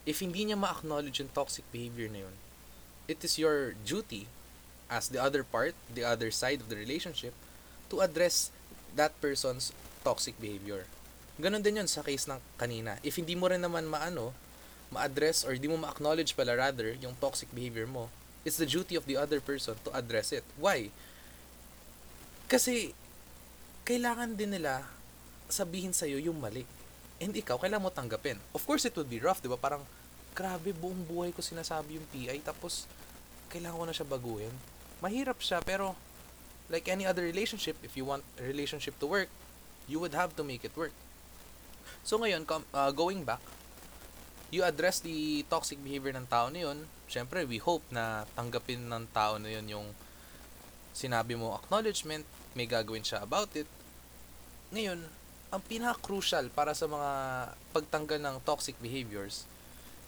If 0.04 0.26
hindi 0.26 0.50
niya 0.50 0.58
ma-acknowledge 0.58 1.22
yung 1.22 1.32
toxic 1.32 1.64
behavior 1.70 2.10
na 2.10 2.26
yun, 2.26 2.36
it 3.06 3.22
is 3.22 3.38
your 3.38 3.78
duty 3.86 4.26
as 4.90 5.12
the 5.12 5.22
other 5.22 5.46
part, 5.46 5.76
the 5.92 6.04
other 6.04 6.32
side 6.32 6.64
of 6.64 6.72
the 6.72 6.80
relationship 6.80 7.36
to 7.92 8.02
address 8.02 8.50
that 8.96 9.14
person's 9.22 9.72
toxic 10.02 10.36
behavior. 10.42 10.88
Ganon 11.38 11.62
din 11.62 11.78
yun 11.84 11.92
sa 11.92 12.02
case 12.02 12.26
ng 12.26 12.42
kanina. 12.58 12.98
If 13.06 13.22
hindi 13.22 13.38
mo 13.38 13.52
rin 13.52 13.62
naman 13.62 13.86
maano, 13.86 14.34
ma-address 14.90 15.46
or 15.46 15.54
hindi 15.54 15.70
mo 15.70 15.78
ma-acknowledge 15.78 16.34
pala 16.34 16.56
rather 16.58 16.96
yung 16.98 17.14
toxic 17.20 17.52
behavior 17.54 17.86
mo, 17.86 18.10
it's 18.48 18.56
the 18.56 18.64
duty 18.64 18.96
of 18.96 19.04
the 19.04 19.20
other 19.20 19.44
person 19.44 19.76
to 19.84 19.92
address 19.92 20.32
it. 20.32 20.48
Why? 20.56 20.88
Kasi 22.48 22.96
kailangan 23.84 24.40
din 24.40 24.56
nila 24.56 24.88
sabihin 25.52 25.92
sa'yo 25.92 26.16
yung 26.16 26.40
mali. 26.40 26.64
And 27.20 27.36
ikaw, 27.36 27.60
kailangan 27.60 27.84
mo 27.84 27.92
tanggapin. 27.92 28.40
Of 28.56 28.64
course, 28.64 28.88
it 28.88 28.96
would 28.96 29.12
be 29.12 29.20
rough, 29.20 29.44
di 29.44 29.52
ba? 29.52 29.60
Parang, 29.60 29.84
grabe, 30.32 30.72
buong 30.72 31.04
buhay 31.04 31.36
ko 31.36 31.44
sinasabi 31.44 32.00
yung 32.00 32.08
PI, 32.14 32.40
tapos, 32.40 32.88
kailangan 33.52 33.84
ko 33.84 33.86
na 33.90 33.96
siya 33.96 34.08
baguhin. 34.08 34.54
Mahirap 35.04 35.44
siya, 35.44 35.60
pero, 35.60 35.98
like 36.72 36.88
any 36.88 37.04
other 37.04 37.28
relationship, 37.28 37.76
if 37.84 38.00
you 38.00 38.08
want 38.08 38.24
a 38.40 38.44
relationship 38.48 38.96
to 39.00 39.08
work, 39.08 39.28
you 39.92 40.00
would 40.00 40.16
have 40.16 40.36
to 40.36 40.44
make 40.44 40.64
it 40.64 40.76
work. 40.76 40.96
So 42.04 42.20
ngayon, 42.20 42.48
uh, 42.48 42.92
going 42.92 43.24
back, 43.24 43.44
you 44.52 44.64
address 44.64 45.00
the 45.00 45.44
toxic 45.52 45.80
behavior 45.80 46.16
ng 46.16 46.28
tao 46.28 46.48
na 46.48 46.68
yun. 46.68 46.88
Siyempre, 47.08 47.48
we 47.48 47.58
hope 47.58 47.84
na 47.92 48.28
tanggapin 48.36 48.88
ng 48.88 49.08
tao 49.16 49.40
na 49.40 49.48
yun 49.48 49.68
yung 49.68 49.88
sinabi 50.92 51.40
mo 51.40 51.56
acknowledgement, 51.56 52.28
may 52.52 52.68
gagawin 52.68 53.06
siya 53.06 53.24
about 53.24 53.52
it. 53.56 53.70
Ngayon, 54.76 55.00
ang 55.48 55.62
pinaka-crucial 55.64 56.52
para 56.52 56.76
sa 56.76 56.92
mga 56.92 57.12
pagtanggal 57.72 58.20
ng 58.20 58.36
toxic 58.44 58.76
behaviors 58.84 59.48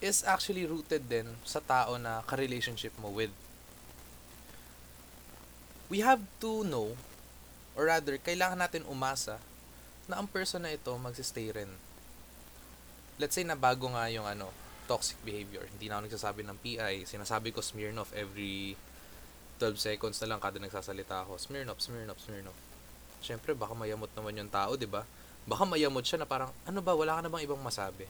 is 0.03 0.27
actually 0.27 0.67
rooted 0.67 1.07
din 1.07 1.27
sa 1.47 1.63
tao 1.63 1.95
na 1.95 2.19
ka-relationship 2.27 2.91
mo 2.99 3.07
with 3.11 3.31
we 5.89 6.05
have 6.05 6.21
to 6.37 6.61
know, 6.69 6.93
or 7.73 7.89
rather, 7.89 8.15
kailangan 8.21 8.61
natin 8.61 8.85
umasa 8.85 9.41
na 10.05 10.21
ang 10.21 10.29
person 10.29 10.61
na 10.61 10.73
ito 10.73 10.93
magsistay 10.93 11.49
rin. 11.49 11.71
Let's 13.17 13.33
say 13.33 13.43
na 13.43 13.57
bago 13.57 13.89
nga 13.89 14.05
yung 14.13 14.23
ano, 14.29 14.53
toxic 14.89 15.21
behavior. 15.21 15.69
Hindi 15.69 15.85
na 15.85 16.01
ako 16.01 16.09
nagsasabi 16.09 16.41
ng 16.49 16.57
PI. 16.65 16.93
Sinasabi 17.05 17.53
ko 17.53 17.61
Smirnoff 17.61 18.09
every 18.17 18.73
12 19.61 19.77
seconds 19.77 20.17
na 20.25 20.33
lang 20.33 20.39
kada 20.41 20.57
nagsasalita 20.57 21.29
ako. 21.29 21.37
Smirnoff, 21.37 21.77
Smirnoff, 21.77 22.17
Smirnoff. 22.17 22.57
Siyempre, 23.21 23.53
baka 23.53 23.77
mayamot 23.77 24.09
naman 24.17 24.33
yung 24.33 24.49
tao, 24.49 24.73
di 24.73 24.89
ba? 24.89 25.05
Baka 25.45 25.69
mayamot 25.69 26.01
siya 26.01 26.25
na 26.25 26.27
parang, 26.27 26.49
ano 26.65 26.79
ba, 26.81 26.97
wala 26.97 27.19
ka 27.19 27.21
na 27.21 27.29
bang 27.29 27.45
ibang 27.45 27.61
masabi? 27.61 28.09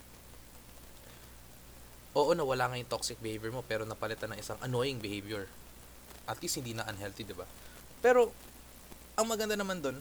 Oo 2.15 2.31
na 2.31 2.48
wala 2.48 2.71
nga 2.71 2.79
yung 2.79 2.88
toxic 2.88 3.19
behavior 3.19 3.51
mo, 3.51 3.65
pero 3.65 3.83
napalitan 3.83 4.31
ng 4.31 4.39
isang 4.39 4.57
annoying 4.63 5.01
behavior. 5.01 5.50
At 6.29 6.39
least 6.39 6.62
hindi 6.62 6.77
na 6.77 6.86
unhealthy, 6.88 7.25
di 7.25 7.36
ba? 7.36 7.50
Pero, 8.00 8.31
ang 9.19 9.25
maganda 9.27 9.57
naman 9.57 9.81
doon, 9.81 9.98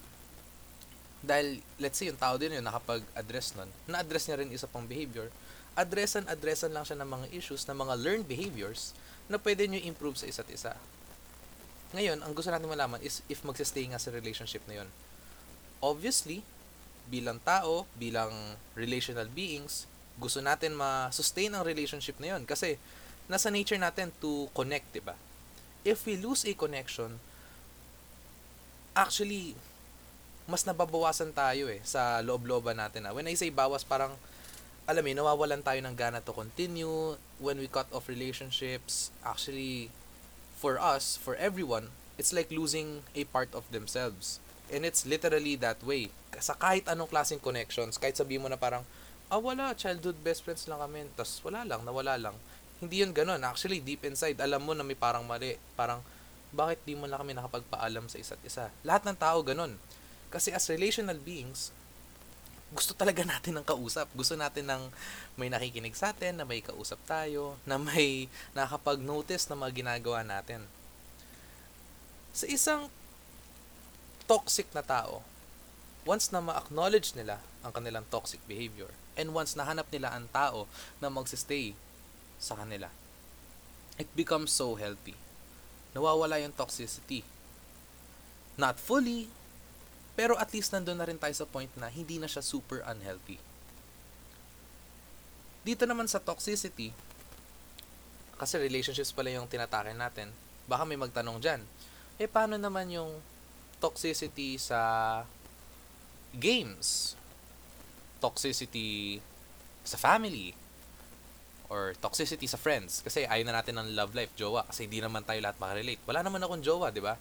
dahil, 1.24 1.58
let's 1.82 1.98
say, 1.98 2.06
yung 2.12 2.20
tao 2.20 2.38
din 2.38 2.54
yun 2.54 2.62
nakapag-address 2.62 3.58
nun, 3.58 3.70
na-address 3.90 4.30
niya 4.30 4.38
rin 4.44 4.52
isa 4.54 4.70
pang 4.70 4.86
behavior, 4.86 5.32
addressan 5.78 6.74
lang 6.74 6.82
siya 6.82 6.98
ng 6.98 7.06
mga 7.06 7.26
issues, 7.30 7.62
ng 7.70 7.78
mga 7.78 7.94
learned 8.02 8.26
behaviors, 8.26 8.90
na 9.30 9.38
pwede 9.38 9.70
nyo 9.70 9.78
improve 9.78 10.18
sa 10.18 10.26
isa't 10.26 10.50
isa. 10.50 10.74
Ngayon, 11.94 12.20
ang 12.20 12.34
gusto 12.34 12.50
natin 12.50 12.66
malaman 12.66 13.00
is 13.00 13.22
if 13.30 13.46
magsistay 13.46 13.86
nga 13.88 14.02
sa 14.02 14.10
relationship 14.10 14.60
na 14.66 14.82
yun. 14.82 14.88
Obviously, 15.78 16.42
bilang 17.06 17.40
tao, 17.40 17.86
bilang 17.96 18.58
relational 18.74 19.30
beings, 19.30 19.88
gusto 20.18 20.42
natin 20.42 20.74
ma-sustain 20.74 21.54
ang 21.54 21.62
relationship 21.62 22.18
na 22.18 22.36
yun. 22.36 22.42
Kasi, 22.44 22.76
nasa 23.30 23.48
nature 23.48 23.78
natin 23.78 24.10
to 24.18 24.50
connect, 24.52 24.90
di 24.92 25.00
ba? 25.00 25.14
If 25.86 26.04
we 26.04 26.18
lose 26.18 26.44
a 26.44 26.52
connection, 26.52 27.22
actually, 28.92 29.54
mas 30.48 30.64
nababawasan 30.64 31.30
tayo 31.36 31.68
eh 31.68 31.78
sa 31.84 32.24
loob-looban 32.24 32.76
natin. 32.80 33.04
Ah. 33.04 33.12
When 33.12 33.28
I 33.28 33.36
say 33.36 33.52
bawas, 33.52 33.84
parang 33.84 34.16
alam 34.88 35.04
mo, 35.04 35.12
nawawalan 35.12 35.60
tayo 35.60 35.76
ng 35.84 35.92
gana 35.92 36.24
to 36.24 36.32
continue. 36.32 37.20
When 37.36 37.60
we 37.60 37.68
cut 37.68 37.92
off 37.92 38.08
relationships, 38.08 39.12
actually, 39.20 39.92
for 40.56 40.80
us, 40.80 41.20
for 41.20 41.36
everyone, 41.36 41.92
it's 42.16 42.32
like 42.32 42.48
losing 42.48 43.04
a 43.12 43.28
part 43.28 43.52
of 43.52 43.68
themselves. 43.68 44.40
And 44.72 44.88
it's 44.88 45.04
literally 45.04 45.60
that 45.60 45.84
way. 45.84 46.08
Sa 46.40 46.56
kahit 46.56 46.88
anong 46.88 47.12
klaseng 47.12 47.44
connections, 47.44 48.00
kahit 48.00 48.16
sabihin 48.16 48.40
mo 48.40 48.48
na 48.48 48.56
parang, 48.56 48.88
ah 49.28 49.36
wala, 49.36 49.76
childhood 49.76 50.24
best 50.24 50.40
friends 50.40 50.64
lang 50.64 50.80
kami, 50.80 51.04
tapos 51.12 51.36
wala 51.44 51.68
lang, 51.68 51.84
nawala 51.84 52.16
lang. 52.16 52.36
Hindi 52.80 53.04
yun 53.04 53.12
ganun. 53.12 53.44
Actually, 53.44 53.84
deep 53.84 54.08
inside, 54.08 54.40
alam 54.40 54.64
mo 54.64 54.72
na 54.72 54.80
may 54.80 54.96
parang 54.96 55.20
mali. 55.28 55.60
Parang, 55.76 56.00
bakit 56.48 56.80
di 56.88 56.96
mo 56.96 57.04
lang 57.04 57.20
kami 57.20 57.36
nakapagpaalam 57.36 58.08
sa 58.08 58.16
isa't 58.16 58.40
isa? 58.40 58.72
Lahat 58.88 59.04
ng 59.04 59.20
tao 59.20 59.44
ganun. 59.44 59.76
Kasi 60.32 60.48
as 60.48 60.64
relational 60.72 61.20
beings, 61.20 61.76
gusto 62.68 62.92
talaga 62.92 63.24
natin 63.24 63.56
ng 63.56 63.64
kausap. 63.64 64.12
Gusto 64.12 64.36
natin 64.36 64.68
ng 64.68 64.82
may 65.40 65.48
nakikinig 65.48 65.96
sa 65.96 66.12
atin, 66.12 66.36
na 66.36 66.44
may 66.44 66.60
kausap 66.60 67.00
tayo, 67.08 67.56
na 67.64 67.80
may 67.80 68.28
nakakapag-notice 68.56 69.48
na 69.48 69.56
mga 69.56 69.72
ginagawa 69.84 70.20
natin. 70.20 70.68
Sa 72.36 72.44
isang 72.44 72.92
toxic 74.28 74.68
na 74.76 74.84
tao, 74.84 75.24
once 76.04 76.28
na 76.28 76.44
ma-acknowledge 76.44 77.16
nila 77.16 77.40
ang 77.64 77.72
kanilang 77.72 78.04
toxic 78.12 78.40
behavior, 78.44 78.92
and 79.16 79.32
once 79.32 79.56
nahanap 79.56 79.88
nila 79.88 80.12
ang 80.12 80.28
tao 80.28 80.68
na 81.00 81.08
magsistay 81.08 81.72
sa 82.36 82.54
kanila, 82.54 82.92
it 83.96 84.06
becomes 84.12 84.52
so 84.52 84.76
healthy. 84.76 85.16
Nawawala 85.96 86.38
yung 86.44 86.52
toxicity. 86.54 87.24
Not 88.60 88.76
fully, 88.76 89.32
pero 90.18 90.34
at 90.34 90.50
least 90.50 90.74
nandun 90.74 90.98
na 90.98 91.06
rin 91.06 91.14
tayo 91.14 91.30
sa 91.30 91.46
point 91.46 91.70
na 91.78 91.86
hindi 91.86 92.18
na 92.18 92.26
siya 92.26 92.42
super 92.42 92.82
unhealthy. 92.82 93.38
Dito 95.62 95.86
naman 95.86 96.10
sa 96.10 96.18
toxicity, 96.18 96.90
kasi 98.34 98.58
relationships 98.58 99.14
pala 99.14 99.30
yung 99.30 99.46
tinatake 99.46 99.94
natin, 99.94 100.34
baka 100.66 100.82
may 100.82 100.98
magtanong 100.98 101.38
dyan, 101.38 101.62
eh 102.18 102.26
paano 102.26 102.58
naman 102.58 102.90
yung 102.90 103.14
toxicity 103.78 104.58
sa 104.58 105.22
games? 106.34 107.14
Toxicity 108.18 109.22
sa 109.86 109.94
family? 110.02 110.50
Or 111.70 111.94
toxicity 112.02 112.50
sa 112.50 112.58
friends? 112.58 113.06
Kasi 113.06 113.22
ayaw 113.22 113.46
na 113.46 113.62
natin 113.62 113.78
ng 113.78 113.94
love 113.94 114.18
life, 114.18 114.34
jowa. 114.34 114.66
Kasi 114.66 114.90
hindi 114.90 114.98
naman 114.98 115.22
tayo 115.22 115.38
lahat 115.38 115.62
makarelate. 115.62 116.02
Wala 116.10 116.26
naman 116.26 116.42
akong 116.42 116.64
jowa, 116.64 116.90
di 116.90 116.98
ba? 116.98 117.14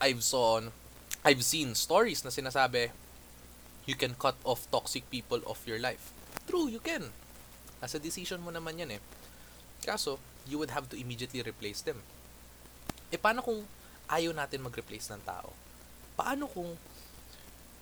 I've 0.00 0.20
saw 0.20 0.60
I've 1.24 1.42
seen 1.42 1.74
stories 1.74 2.22
na 2.22 2.30
sinasabi 2.30 2.92
you 3.86 3.94
can 3.94 4.18
cut 4.18 4.36
off 4.42 4.66
toxic 4.68 5.06
people 5.08 5.40
of 5.46 5.62
your 5.62 5.78
life. 5.78 6.10
True, 6.50 6.66
you 6.66 6.82
can. 6.82 7.14
As 7.78 7.94
a 7.94 8.02
decision 8.02 8.42
mo 8.42 8.50
naman 8.50 8.82
yan 8.82 8.98
eh. 8.98 9.02
Kaso, 9.86 10.18
you 10.50 10.58
would 10.58 10.74
have 10.74 10.90
to 10.90 10.98
immediately 10.98 11.40
replace 11.42 11.86
them. 11.86 12.02
Eh 13.14 13.18
paano 13.18 13.46
kung 13.46 13.62
ayaw 14.10 14.34
natin 14.34 14.66
mag-replace 14.66 15.14
ng 15.14 15.22
tao? 15.22 15.54
Paano 16.18 16.50
kung 16.50 16.74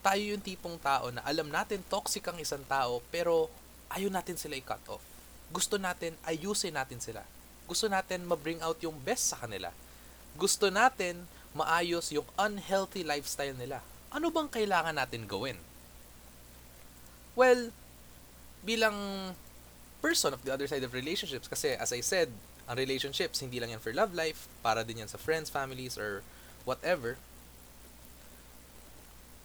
tayo 0.04 0.20
yung 0.20 0.44
tipong 0.44 0.76
tao 0.76 1.08
na 1.08 1.24
alam 1.24 1.48
natin 1.48 1.80
toxic 1.88 2.28
ang 2.28 2.36
isang 2.36 2.60
tao 2.68 3.00
pero 3.08 3.48
ayaw 3.88 4.12
natin 4.12 4.36
sila 4.36 4.52
i-cut 4.52 4.84
off. 4.92 5.00
Gusto 5.48 5.80
natin 5.80 6.12
ayusin 6.28 6.76
natin 6.76 7.00
sila. 7.00 7.24
Gusto 7.64 7.88
natin 7.88 8.28
ma-bring 8.28 8.60
out 8.60 8.76
yung 8.84 9.00
best 9.00 9.32
sa 9.32 9.40
kanila. 9.40 9.72
Gusto 10.36 10.68
natin 10.68 11.24
maayos 11.54 12.10
yung 12.10 12.26
unhealthy 12.34 13.06
lifestyle 13.06 13.54
nila. 13.54 13.80
Ano 14.10 14.28
bang 14.34 14.50
kailangan 14.50 14.98
natin 14.98 15.30
gawin? 15.30 15.58
Well, 17.38 17.70
bilang 18.66 19.32
person 20.02 20.34
of 20.34 20.42
the 20.42 20.52
other 20.52 20.66
side 20.66 20.82
of 20.82 20.92
relationships, 20.92 21.46
kasi 21.46 21.78
as 21.78 21.94
I 21.94 22.02
said, 22.02 22.28
ang 22.66 22.76
relationships, 22.76 23.40
hindi 23.40 23.62
lang 23.62 23.70
yan 23.72 23.82
for 23.82 23.94
love 23.94 24.12
life, 24.12 24.50
para 24.60 24.82
din 24.82 25.02
yan 25.02 25.10
sa 25.10 25.18
friends, 25.18 25.48
families, 25.48 25.96
or 25.96 26.26
whatever, 26.66 27.16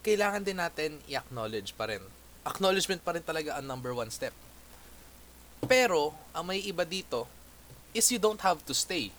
kailangan 0.00 0.44
din 0.44 0.58
natin 0.58 1.00
i-acknowledge 1.06 1.76
pa 1.76 1.88
rin. 1.88 2.00
Acknowledgement 2.44 3.04
pa 3.04 3.12
rin 3.12 3.24
talaga 3.24 3.60
ang 3.60 3.68
number 3.68 3.92
one 3.92 4.08
step. 4.08 4.32
Pero, 5.68 6.16
ang 6.32 6.48
may 6.48 6.64
iba 6.64 6.88
dito 6.88 7.28
is 7.92 8.08
you 8.08 8.16
don't 8.16 8.40
have 8.40 8.64
to 8.64 8.72
stay. 8.72 9.12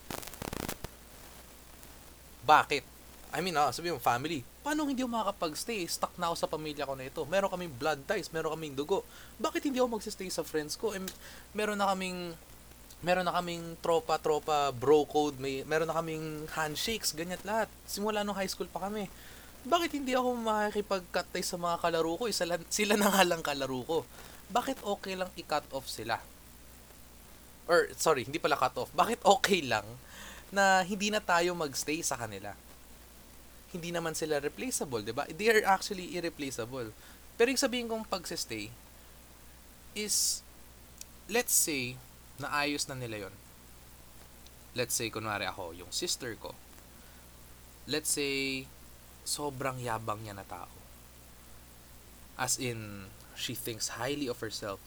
Bakit? 2.42 2.91
I 3.32 3.40
mean, 3.40 3.56
ah, 3.56 3.72
sabi 3.72 3.88
mo, 3.88 3.96
family. 3.96 4.44
Paano 4.60 4.84
hindi 4.84 5.00
ako 5.00 5.08
makakapag-stay? 5.16 5.88
Stuck 5.88 6.12
na 6.20 6.28
ako 6.28 6.36
sa 6.36 6.48
pamilya 6.52 6.84
ko 6.84 6.92
na 6.92 7.08
ito. 7.08 7.24
Meron 7.24 7.48
kaming 7.48 7.72
blood 7.72 8.04
ties, 8.04 8.28
meron 8.28 8.52
kaming 8.52 8.76
dugo. 8.76 9.08
Bakit 9.40 9.72
hindi 9.72 9.80
ako 9.80 9.96
mag-stay 9.96 10.28
sa 10.28 10.44
friends 10.44 10.76
ko? 10.76 10.92
Eh, 10.92 11.00
meron 11.56 11.80
na 11.80 11.88
kaming 11.88 12.36
meron 13.02 13.26
na 13.26 13.34
kaming 13.34 13.74
tropa, 13.82 14.14
tropa, 14.20 14.70
bro 14.70 15.02
code, 15.08 15.34
may, 15.42 15.66
meron 15.66 15.90
na 15.90 15.96
kaming 15.98 16.46
handshakes, 16.54 17.10
ganyan 17.16 17.40
lahat. 17.42 17.66
Simula 17.82 18.22
nung 18.22 18.38
high 18.38 18.46
school 18.46 18.70
pa 18.70 18.86
kami. 18.86 19.10
Bakit 19.66 19.98
hindi 19.98 20.14
ako 20.14 20.38
makikipag-cut 20.38 21.34
sa 21.42 21.58
mga 21.58 21.76
kalaro 21.82 22.14
ko? 22.14 22.30
Isa, 22.30 22.46
sila 22.70 22.94
na 22.94 23.10
nga 23.10 23.22
lang 23.26 23.42
kalaro 23.42 23.82
ko. 23.82 23.98
Bakit 24.52 24.84
okay 24.84 25.18
lang 25.18 25.32
i-cut 25.34 25.66
off 25.74 25.90
sila? 25.90 26.20
Or, 27.66 27.90
sorry, 27.98 28.28
hindi 28.28 28.38
pala 28.38 28.60
cut 28.60 28.74
off. 28.78 28.90
Bakit 28.94 29.22
okay 29.24 29.66
lang 29.66 29.86
na 30.52 30.84
hindi 30.84 31.08
na 31.08 31.18
tayo 31.18 31.56
magstay 31.56 32.04
sa 32.04 32.18
kanila. 32.18 32.52
Hindi 33.72 33.90
naman 33.90 34.12
sila 34.12 34.38
replaceable, 34.38 35.00
'di 35.00 35.16
ba? 35.16 35.24
They 35.32 35.48
are 35.48 35.64
actually 35.64 36.12
irreplaceable. 36.12 36.92
Pero 37.40 37.48
yung 37.48 37.60
sabihin 37.60 37.88
kong 37.88 38.04
pagsistay 38.04 38.68
is 39.96 40.44
let's 41.32 41.56
say 41.56 41.96
naayos 42.36 42.84
na 42.86 42.96
nila 42.96 43.28
'yon. 43.28 43.34
Let's 44.76 44.96
say 44.96 45.08
kunwari 45.08 45.48
ako, 45.48 45.76
yung 45.76 45.92
sister 45.92 46.36
ko. 46.36 46.56
Let's 47.88 48.12
say 48.12 48.68
sobrang 49.24 49.80
yabang 49.80 50.24
niya 50.24 50.36
na 50.36 50.44
tao. 50.44 50.70
As 52.36 52.56
in 52.60 53.08
she 53.36 53.56
thinks 53.56 53.96
highly 53.96 54.28
of 54.28 54.40
herself. 54.40 54.80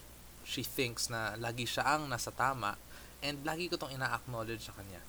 She 0.46 0.62
thinks 0.62 1.10
na 1.10 1.34
lagi 1.42 1.66
siya 1.66 1.98
ang 1.98 2.06
nasa 2.06 2.30
tama 2.30 2.78
and 3.26 3.42
lagi 3.42 3.66
ko 3.66 3.82
tong 3.82 3.90
ina-acknowledge 3.90 4.70
sa 4.70 4.78
kanya 4.78 5.02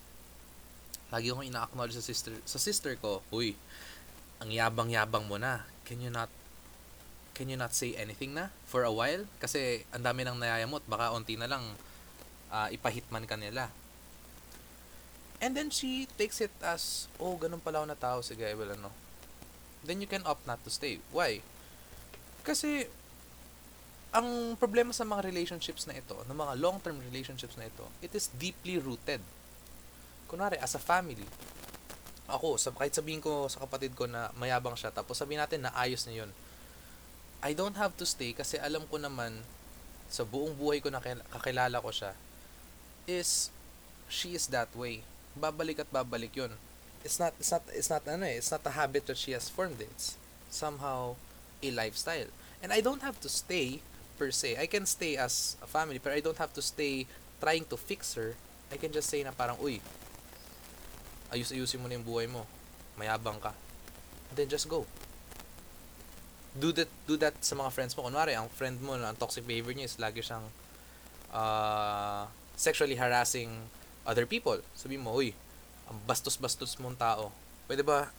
lagi 1.07 1.31
akong 1.31 1.47
ina-acknowledge 1.47 1.95
sa 1.95 2.03
sister, 2.03 2.35
sa 2.43 2.59
sister 2.59 2.99
ko, 2.99 3.23
uy, 3.31 3.55
ang 4.43 4.51
yabang-yabang 4.51 5.25
mo 5.25 5.39
na. 5.39 5.63
Can 5.87 6.03
you 6.03 6.11
not 6.11 6.27
can 7.37 7.53
you 7.53 7.55
not 7.55 7.69
say 7.69 7.93
anything 7.93 8.33
na 8.33 8.49
for 8.65 8.81
a 8.81 8.89
while? 8.89 9.23
Kasi 9.37 9.85
ang 9.93 10.01
dami 10.01 10.25
nang 10.25 10.41
nayayamot, 10.41 10.81
baka 10.89 11.13
onti 11.13 11.37
na 11.37 11.45
lang 11.45 11.63
uh, 12.49 12.67
ipahitman 12.73 13.29
ka 13.29 13.37
nila. 13.37 13.69
And 15.37 15.53
then 15.53 15.69
she 15.69 16.09
takes 16.17 16.41
it 16.41 16.49
as, 16.65 17.05
oh, 17.21 17.37
ganun 17.37 17.61
pala 17.61 17.85
ako 17.85 17.87
na 17.93 17.97
tao, 17.97 18.17
sige, 18.25 18.49
well, 18.57 18.73
ano. 18.73 18.89
Then 19.85 20.01
you 20.01 20.09
can 20.09 20.25
opt 20.25 20.49
not 20.49 20.57
to 20.65 20.73
stay. 20.73 20.97
Why? 21.13 21.45
Kasi, 22.41 22.89
ang 24.09 24.57
problema 24.57 24.89
sa 24.89 25.05
mga 25.05 25.29
relationships 25.29 25.85
na 25.85 25.93
ito, 25.93 26.17
ng 26.25 26.33
mga 26.33 26.57
long-term 26.57 26.97
relationships 27.05 27.53
na 27.53 27.69
ito, 27.69 27.85
it 28.01 28.09
is 28.17 28.33
deeply 28.33 28.81
rooted 28.81 29.21
kunwari, 30.27 30.59
as 30.59 30.75
a 30.75 30.81
family, 30.81 31.25
ako, 32.27 32.59
sa, 32.59 32.75
kahit 32.75 32.91
sabihin 32.91 33.23
ko 33.23 33.47
sa 33.47 33.63
kapatid 33.63 33.95
ko 33.95 34.05
na 34.05 34.29
mayabang 34.35 34.75
siya, 34.75 34.91
tapos 34.91 35.15
sabihin 35.15 35.39
natin 35.39 35.63
na 35.63 35.71
ayos 35.79 36.03
na 36.05 36.13
yun, 36.13 36.31
I 37.39 37.55
don't 37.55 37.77
have 37.79 37.95
to 38.01 38.05
stay 38.05 38.33
kasi 38.35 38.59
alam 38.59 38.83
ko 38.91 38.99
naman 38.99 39.39
sa 40.11 40.27
buong 40.27 40.55
buhay 40.57 40.83
ko 40.83 40.91
na 40.91 41.03
kakilala 41.03 41.79
ko 41.83 41.91
siya 41.93 42.15
is 43.07 43.49
she 44.11 44.35
is 44.35 44.51
that 44.51 44.67
way. 44.75 45.01
Babalik 45.37 45.79
at 45.79 45.89
babalik 45.93 46.35
yun. 46.35 46.51
It's 47.05 47.21
not 47.21 47.31
it's 47.39 47.51
not 47.53 47.63
it's 47.71 47.89
not 47.93 48.03
ano 48.03 48.27
eh, 48.27 48.41
it's 48.41 48.51
not 48.51 48.65
a 48.67 48.73
habit 48.73 49.07
that 49.07 49.15
she 49.15 49.31
has 49.31 49.47
formed. 49.47 49.79
It's 49.79 50.19
somehow 50.51 51.15
a 51.63 51.69
lifestyle. 51.71 52.27
And 52.59 52.73
I 52.73 52.81
don't 52.81 53.01
have 53.01 53.21
to 53.21 53.29
stay 53.29 53.79
per 54.17 54.33
se. 54.33 54.57
I 54.57 54.65
can 54.65 54.85
stay 54.89 55.15
as 55.15 55.55
a 55.61 55.69
family, 55.69 56.01
but 56.01 56.11
I 56.11 56.19
don't 56.19 56.37
have 56.37 56.51
to 56.57 56.61
stay 56.61 57.05
trying 57.39 57.65
to 57.69 57.77
fix 57.77 58.17
her. 58.17 58.33
I 58.73 58.75
can 58.75 58.91
just 58.91 59.07
say 59.07 59.23
na 59.23 59.31
parang, 59.31 59.55
uy, 59.61 59.79
ayus-ayusin 61.33 61.81
mo 61.81 61.87
na 61.89 61.95
yung 61.99 62.07
buhay 62.07 62.27
mo. 62.29 62.47
Mayabang 62.95 63.39
ka. 63.41 63.53
Then 64.33 64.49
just 64.49 64.67
go. 64.67 64.87
Do 66.57 66.73
that, 66.73 66.89
do 67.05 67.15
that 67.21 67.37
sa 67.43 67.53
mga 67.53 67.69
friends 67.69 67.93
mo. 67.93 68.07
Kunwari, 68.07 68.33
ang 68.33 68.49
friend 68.49 68.81
mo 68.81 68.97
ang 68.97 69.17
toxic 69.17 69.45
behavior 69.45 69.77
niya 69.77 69.87
is 69.87 70.01
lagi 70.01 70.25
siyang 70.25 70.45
uh, 71.31 72.25
sexually 72.57 72.97
harassing 72.97 73.69
other 74.07 74.25
people. 74.25 74.57
Sabi 74.73 74.97
mo, 74.97 75.13
uy, 75.13 75.37
ang 75.87 75.99
bastos-bastos 76.09 76.79
mong 76.81 76.97
tao. 76.97 77.29
Pwede 77.69 77.85
ba 77.85 78.09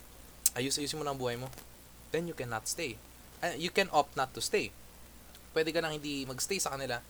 ayus-ayusin 0.54 1.00
mo 1.00 1.04
na 1.04 1.12
ang 1.12 1.20
buhay 1.20 1.36
mo? 1.36 1.50
Then 2.14 2.30
you 2.30 2.36
cannot 2.36 2.70
stay. 2.70 2.96
Uh, 3.42 3.56
you 3.58 3.74
can 3.74 3.90
opt 3.90 4.14
not 4.14 4.32
to 4.36 4.40
stay. 4.40 4.70
Pwede 5.52 5.74
ka 5.74 5.82
nang 5.82 5.96
hindi 5.96 6.22
magstay 6.28 6.62
sa 6.62 6.76
kanila 6.76 7.02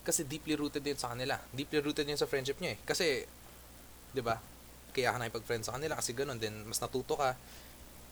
kasi 0.00 0.24
deeply 0.24 0.56
rooted 0.56 0.80
din 0.80 0.96
sa 0.96 1.12
kanila. 1.12 1.36
Deeply 1.52 1.84
rooted 1.84 2.08
din 2.08 2.16
sa 2.16 2.24
friendship 2.24 2.56
niya 2.58 2.76
eh. 2.76 2.78
Kasi, 2.88 3.24
di 4.10 4.22
ba, 4.24 4.40
kaya 4.90 5.14
ka 5.14 5.18
nakipag-friend 5.18 5.62
sa 5.66 5.74
kanila 5.78 5.96
kasi 5.98 6.12
ganun, 6.12 6.38
then 6.38 6.54
mas 6.66 6.78
natuto 6.82 7.16
ka, 7.16 7.34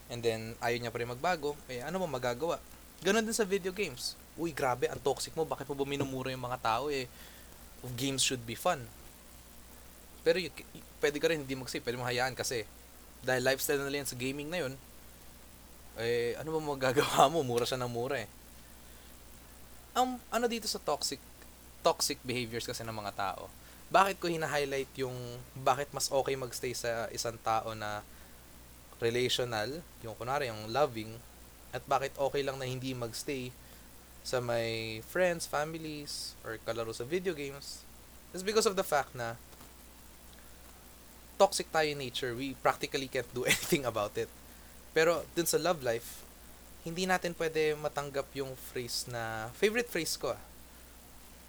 and 0.08 0.24
then 0.24 0.56
ayaw 0.62 0.78
niya 0.80 0.92
pa 0.94 0.98
rin 1.02 1.10
magbago, 1.10 1.54
eh 1.68 1.84
ano 1.84 2.00
mo 2.00 2.06
magagawa? 2.08 2.56
Ganun 3.04 3.22
din 3.22 3.36
sa 3.36 3.46
video 3.46 3.70
games. 3.70 4.18
Uy, 4.38 4.50
grabe, 4.54 4.90
ang 4.90 4.98
toxic 5.02 5.34
mo, 5.34 5.46
bakit 5.46 5.66
mo 5.70 5.74
ba 5.78 5.86
minumura 5.86 6.30
yung 6.30 6.42
mga 6.42 6.58
tao 6.58 6.90
eh? 6.90 7.06
Games 7.94 8.22
should 8.22 8.42
be 8.42 8.58
fun. 8.58 8.82
Pero 10.26 10.42
y- 10.42 10.50
y- 10.50 10.84
pwede 10.98 11.18
ka 11.22 11.30
rin 11.30 11.42
hindi 11.42 11.54
mag-save, 11.54 11.82
pwede 11.84 11.98
mo 11.98 12.06
hayaan 12.06 12.34
kasi 12.34 12.66
dahil 13.22 13.42
lifestyle 13.42 13.82
na 13.82 13.90
yan 13.90 14.06
sa 14.06 14.18
gaming 14.18 14.50
na 14.50 14.62
yun, 14.62 14.74
eh, 15.98 16.38
ano 16.38 16.54
ba 16.54 16.60
magagawa 16.62 17.26
mo? 17.26 17.42
Mura 17.42 17.66
siya 17.66 17.78
ng 17.82 17.90
mura 17.90 18.22
eh. 18.22 18.28
Ang 19.98 20.22
ano 20.30 20.46
dito 20.46 20.70
sa 20.70 20.78
toxic 20.78 21.18
toxic 21.82 22.18
behaviors 22.22 22.66
kasi 22.66 22.86
ng 22.86 22.94
mga 22.94 23.14
tao. 23.14 23.50
Bakit 23.88 24.20
ko 24.20 24.28
hina-highlight 24.28 24.92
yung 25.00 25.16
bakit 25.56 25.88
mas 25.96 26.12
okay 26.12 26.36
magstay 26.36 26.76
sa 26.76 27.08
isang 27.08 27.40
tao 27.40 27.72
na 27.72 28.04
relational, 29.00 29.80
yung 30.04 30.12
kunwari 30.18 30.52
yung 30.52 30.68
loving, 30.68 31.16
at 31.72 31.80
bakit 31.88 32.12
okay 32.20 32.44
lang 32.44 32.60
na 32.60 32.68
hindi 32.68 32.92
magstay 32.92 33.48
sa 34.20 34.44
may 34.44 35.00
friends, 35.08 35.48
families, 35.48 36.36
or 36.44 36.60
kalaro 36.68 36.92
sa 36.92 37.08
video 37.08 37.32
games, 37.32 37.80
is 38.36 38.44
because 38.44 38.68
of 38.68 38.76
the 38.76 38.84
fact 38.84 39.16
na 39.16 39.40
toxic 41.40 41.70
tayo 41.72 41.88
in 41.88 42.02
nature. 42.02 42.36
We 42.36 42.52
practically 42.60 43.08
can't 43.08 43.30
do 43.32 43.48
anything 43.48 43.88
about 43.88 44.12
it. 44.20 44.28
Pero 44.92 45.24
dun 45.32 45.48
sa 45.48 45.56
love 45.56 45.80
life, 45.80 46.20
hindi 46.84 47.08
natin 47.08 47.32
pwede 47.38 47.72
matanggap 47.78 48.28
yung 48.36 48.52
phrase 48.52 49.08
na, 49.08 49.48
favorite 49.56 49.88
phrase 49.88 50.18
ko 50.18 50.34
ah, 50.34 50.42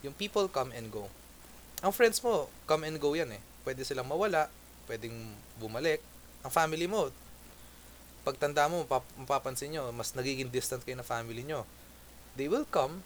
yung 0.06 0.16
people 0.16 0.48
come 0.48 0.72
and 0.72 0.88
go. 0.88 1.12
Ang 1.80 1.96
friends 1.96 2.20
mo, 2.20 2.52
come 2.68 2.92
and 2.92 3.00
go 3.00 3.16
yan 3.16 3.32
eh. 3.32 3.42
Pwede 3.64 3.88
silang 3.88 4.08
mawala, 4.08 4.52
pwedeng 4.92 5.16
bumalik. 5.56 6.04
Ang 6.44 6.52
family 6.52 6.92
mo, 6.92 7.08
pagtanda 8.28 8.68
mo, 8.68 8.84
mapap- 8.84 9.16
mapapansin 9.16 9.72
nyo, 9.72 9.88
mas 9.96 10.12
nagiging 10.12 10.52
distant 10.52 10.84
kayo 10.84 11.00
na 11.00 11.08
family 11.08 11.40
nyo. 11.40 11.64
They 12.36 12.52
will 12.52 12.68
come, 12.68 13.00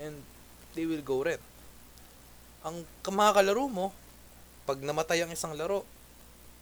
and 0.00 0.24
they 0.72 0.88
will 0.88 1.04
go 1.04 1.28
rin. 1.28 1.40
Ang 2.64 2.88
mga 3.04 3.36
kalaro 3.36 3.68
mo, 3.68 3.92
pag 4.64 4.80
namatay 4.80 5.20
ang 5.20 5.30
isang 5.30 5.52
laro, 5.52 5.84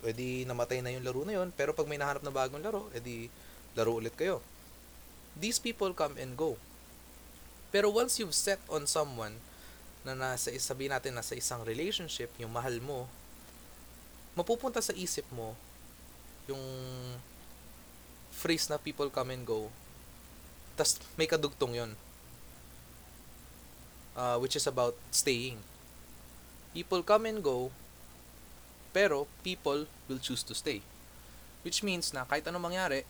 edi 0.05 0.45
namatay 0.45 0.83
na 0.83 0.91
yung 0.91 1.07
laro 1.07 1.23
na 1.23 1.39
yun, 1.39 1.49
pero 1.55 1.71
pag 1.71 1.87
may 1.87 1.97
nahanap 1.97 2.27
na 2.27 2.35
bagong 2.35 2.61
laro, 2.61 2.91
edi 2.99 3.31
laro 3.79 3.95
ulit 3.95 4.13
kayo. 4.19 4.43
These 5.39 5.63
people 5.63 5.95
come 5.95 6.19
and 6.19 6.35
go. 6.35 6.59
Pero 7.71 7.95
once 7.95 8.19
you've 8.19 8.35
set 8.35 8.59
on 8.71 8.87
someone 8.91 9.39
na 10.05 10.13
nasa, 10.13 10.53
sabihin 10.61 10.93
natin 10.93 11.17
nasa 11.17 11.33
isang 11.33 11.65
relationship, 11.65 12.29
yung 12.37 12.53
mahal 12.53 12.77
mo, 12.85 13.09
mapupunta 14.37 14.85
sa 14.85 14.93
isip 14.93 15.25
mo 15.33 15.57
yung 16.45 16.61
phrase 18.35 18.69
na 18.69 18.77
people 18.77 19.09
come 19.09 19.33
and 19.33 19.49
go. 19.49 19.73
tas 20.75 20.99
may 21.15 21.31
kadugtong 21.31 21.71
yon 21.71 21.93
uh, 24.19 24.37
which 24.43 24.59
is 24.59 24.67
about 24.67 24.95
staying. 25.11 25.59
People 26.75 27.07
come 27.07 27.31
and 27.31 27.39
go, 27.39 27.71
pero 28.91 29.31
people 29.47 29.87
will 30.11 30.19
choose 30.19 30.43
to 30.43 30.55
stay. 30.55 30.83
Which 31.63 31.87
means 31.87 32.11
na 32.11 32.27
kahit 32.27 32.47
anong 32.51 32.75
mangyari, 32.75 33.07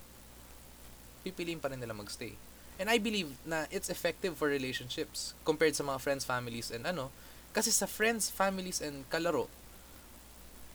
pipiliin 1.25 1.61
pa 1.61 1.73
rin 1.73 1.81
nila 1.81 1.97
magstay. 1.97 2.37
And 2.75 2.91
I 2.91 2.99
believe 2.99 3.31
na 3.47 3.71
it's 3.71 3.87
effective 3.87 4.35
for 4.35 4.51
relationships 4.51 5.33
compared 5.47 5.79
sa 5.79 5.87
mga 5.87 6.03
friends, 6.03 6.27
families, 6.27 6.75
and 6.75 6.83
ano. 6.83 7.15
Kasi 7.55 7.71
sa 7.71 7.87
friends, 7.87 8.35
families, 8.35 8.83
and 8.83 9.07
kalaro, 9.07 9.47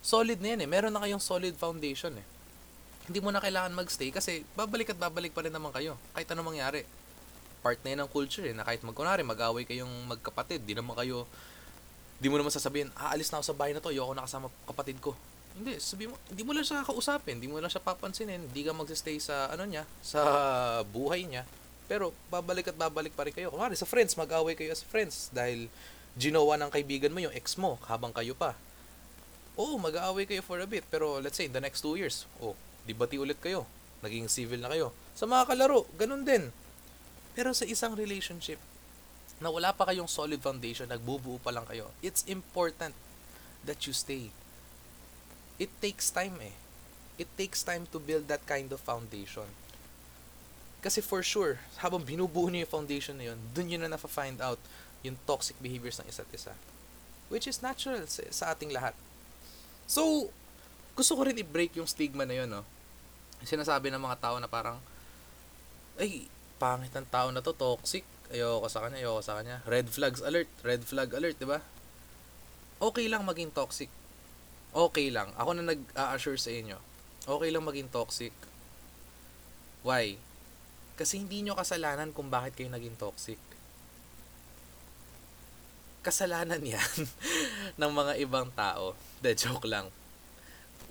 solid 0.00 0.40
na 0.40 0.56
yan 0.56 0.64
eh. 0.64 0.68
Meron 0.68 0.96
na 0.96 1.04
kayong 1.04 1.20
solid 1.20 1.52
foundation 1.60 2.16
eh. 2.16 2.26
Hindi 3.04 3.20
mo 3.20 3.28
na 3.28 3.42
kailangan 3.42 3.76
magstay 3.76 4.08
kasi 4.08 4.48
babalik 4.56 4.96
at 4.96 4.98
babalik 5.00 5.36
pa 5.36 5.44
rin 5.44 5.52
naman 5.52 5.76
kayo. 5.76 6.00
Kahit 6.16 6.28
anong 6.32 6.56
mangyari. 6.56 6.88
Part 7.60 7.76
na 7.84 7.92
yan 7.92 8.00
ng 8.08 8.10
culture 8.10 8.48
eh. 8.48 8.56
Na 8.56 8.64
kahit 8.64 8.80
magkunari, 8.80 9.20
mag-away 9.20 9.68
kayong 9.68 9.92
magkapatid. 10.08 10.64
Di 10.64 10.72
naman 10.72 10.96
kayo, 10.96 11.28
di 12.16 12.32
mo 12.32 12.40
naman 12.40 12.48
sasabihin, 12.48 12.88
aalis 12.96 13.28
na 13.28 13.40
ako 13.40 13.44
sa 13.44 13.56
bahay 13.56 13.72
na 13.76 13.84
to, 13.84 13.92
ayoko 13.92 14.16
na 14.16 14.24
kasama 14.24 14.48
kapatid 14.64 14.96
ko. 15.04 15.12
Hindi, 15.52 15.76
sabi 15.82 16.08
mo, 16.08 16.16
hindi 16.32 16.42
mo 16.46 16.56
lang 16.56 16.64
siya 16.64 16.86
kausapin, 16.86 17.36
hindi 17.36 17.50
mo 17.50 17.60
lang 17.60 17.68
siya 17.68 17.84
papansinin, 17.84 18.48
hindi 18.48 18.62
ka 18.64 18.72
magsistay 18.72 19.20
sa 19.20 19.50
ano 19.52 19.66
niya, 19.66 19.84
sa 20.00 20.22
buhay 20.88 21.26
niya. 21.26 21.44
Pero 21.90 22.14
babalik 22.30 22.70
at 22.70 22.78
babalik 22.78 23.10
pa 23.18 23.26
rin 23.26 23.34
kayo. 23.34 23.50
Kumari 23.50 23.74
sa 23.74 23.82
friends, 23.82 24.14
mag-away 24.14 24.54
kayo 24.54 24.70
as 24.70 24.86
friends 24.86 25.26
dahil 25.34 25.66
ginawa 26.14 26.54
ng 26.54 26.70
kaibigan 26.70 27.10
mo 27.10 27.18
yung 27.18 27.34
ex 27.34 27.58
mo 27.58 27.82
habang 27.90 28.14
kayo 28.14 28.38
pa. 28.38 28.54
Oo, 29.58 29.74
mag-aaway 29.82 30.22
kayo 30.22 30.38
for 30.46 30.62
a 30.62 30.70
bit. 30.70 30.86
Pero 30.86 31.18
let's 31.18 31.34
say, 31.34 31.50
in 31.50 31.54
the 31.54 31.58
next 31.58 31.82
two 31.82 31.98
years, 31.98 32.30
oh, 32.38 32.54
di 32.86 32.94
bati 32.94 33.18
ulit 33.18 33.42
kayo. 33.42 33.66
Naging 34.06 34.30
civil 34.30 34.62
na 34.62 34.70
kayo. 34.70 34.94
Sa 35.18 35.26
mga 35.26 35.50
kalaro, 35.50 35.90
ganun 35.98 36.22
din. 36.22 36.54
Pero 37.34 37.50
sa 37.50 37.66
isang 37.66 37.98
relationship, 37.98 38.62
na 39.40 39.48
wala 39.48 39.72
pa 39.72 39.88
kayong 39.88 40.06
solid 40.06 40.38
foundation, 40.38 40.86
nagbubuo 40.86 41.40
pa 41.40 41.50
lang 41.50 41.64
kayo, 41.64 41.88
it's 42.04 42.22
important 42.28 42.92
that 43.64 43.80
you 43.88 43.96
stay. 43.96 44.28
It 45.56 45.72
takes 45.80 46.12
time 46.12 46.36
eh. 46.44 46.54
It 47.16 47.28
takes 47.36 47.64
time 47.64 47.88
to 47.92 47.98
build 48.00 48.28
that 48.28 48.44
kind 48.44 48.68
of 48.72 48.80
foundation. 48.80 49.48
Kasi 50.80 51.04
for 51.04 51.20
sure, 51.20 51.60
habang 51.84 52.00
binubuo 52.00 52.48
niyo 52.48 52.64
yung 52.64 52.72
foundation 52.72 53.16
na 53.20 53.32
yun, 53.32 53.38
dun 53.52 53.68
yun 53.68 53.84
na 53.84 53.92
nafa-find 53.92 54.40
out 54.40 54.60
yung 55.04 55.16
toxic 55.28 55.56
behaviors 55.60 56.00
ng 56.00 56.08
isa't 56.08 56.28
isa. 56.32 56.56
Which 57.28 57.44
is 57.44 57.60
natural 57.60 58.08
sa, 58.08 58.24
sa 58.32 58.44
ating 58.56 58.72
lahat. 58.72 58.96
So, 59.84 60.32
gusto 60.96 61.12
ko 61.16 61.28
rin 61.28 61.36
i-break 61.36 61.76
yung 61.76 61.88
stigma 61.88 62.24
na 62.24 62.44
yun, 62.44 62.48
no? 62.48 62.64
Sinasabi 63.44 63.92
ng 63.92 64.00
mga 64.00 64.20
tao 64.20 64.36
na 64.40 64.48
parang, 64.48 64.80
ay, 66.00 66.28
pangit 66.56 66.92
ng 66.96 67.08
tao 67.08 67.28
na 67.28 67.44
to, 67.44 67.52
toxic. 67.52 68.04
Ayoko 68.32 68.68
sa 68.72 68.80
kanya, 68.84 69.04
ayoko 69.04 69.20
sa 69.20 69.36
kanya. 69.36 69.60
Red 69.68 69.92
flags 69.92 70.24
alert, 70.24 70.48
red 70.64 70.84
flag 70.84 71.12
alert, 71.12 71.36
di 71.36 71.48
ba? 71.48 71.60
Okay 72.80 73.08
lang 73.12 73.28
maging 73.28 73.52
toxic. 73.52 73.92
Okay 74.72 75.12
lang. 75.12 75.28
Ako 75.36 75.60
na 75.60 75.76
nag-a-assure 75.76 76.40
sa 76.40 76.48
inyo. 76.48 76.80
Okay 77.28 77.50
lang 77.52 77.68
maging 77.68 77.92
toxic. 77.92 78.32
Why? 79.84 80.16
Kasi 81.00 81.16
hindi 81.16 81.40
nyo 81.40 81.56
kasalanan 81.56 82.12
kung 82.12 82.28
bakit 82.28 82.60
kayo 82.60 82.68
naging 82.68 82.92
toxic. 83.00 83.40
Kasalanan 86.04 86.60
yan 86.60 86.92
ng 87.80 87.92
mga 87.96 88.20
ibang 88.20 88.52
tao. 88.52 88.92
De, 89.24 89.32
joke 89.32 89.64
lang. 89.64 89.88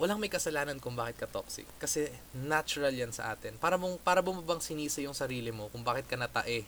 Walang 0.01 0.17
may 0.17 0.33
kasalanan 0.33 0.81
kung 0.81 0.97
bakit 0.97 1.21
ka 1.21 1.29
toxic. 1.29 1.69
Kasi 1.77 2.09
natural 2.33 2.97
yan 2.97 3.13
sa 3.13 3.29
atin. 3.37 3.53
Para 3.61 3.77
mong, 3.77 4.01
para 4.01 4.25
mo 4.25 4.41
bang 4.41 4.57
sinisa 4.57 4.97
yung 4.97 5.13
sarili 5.13 5.53
mo 5.53 5.69
kung 5.69 5.85
bakit 5.85 6.09
ka 6.09 6.17
natae 6.17 6.65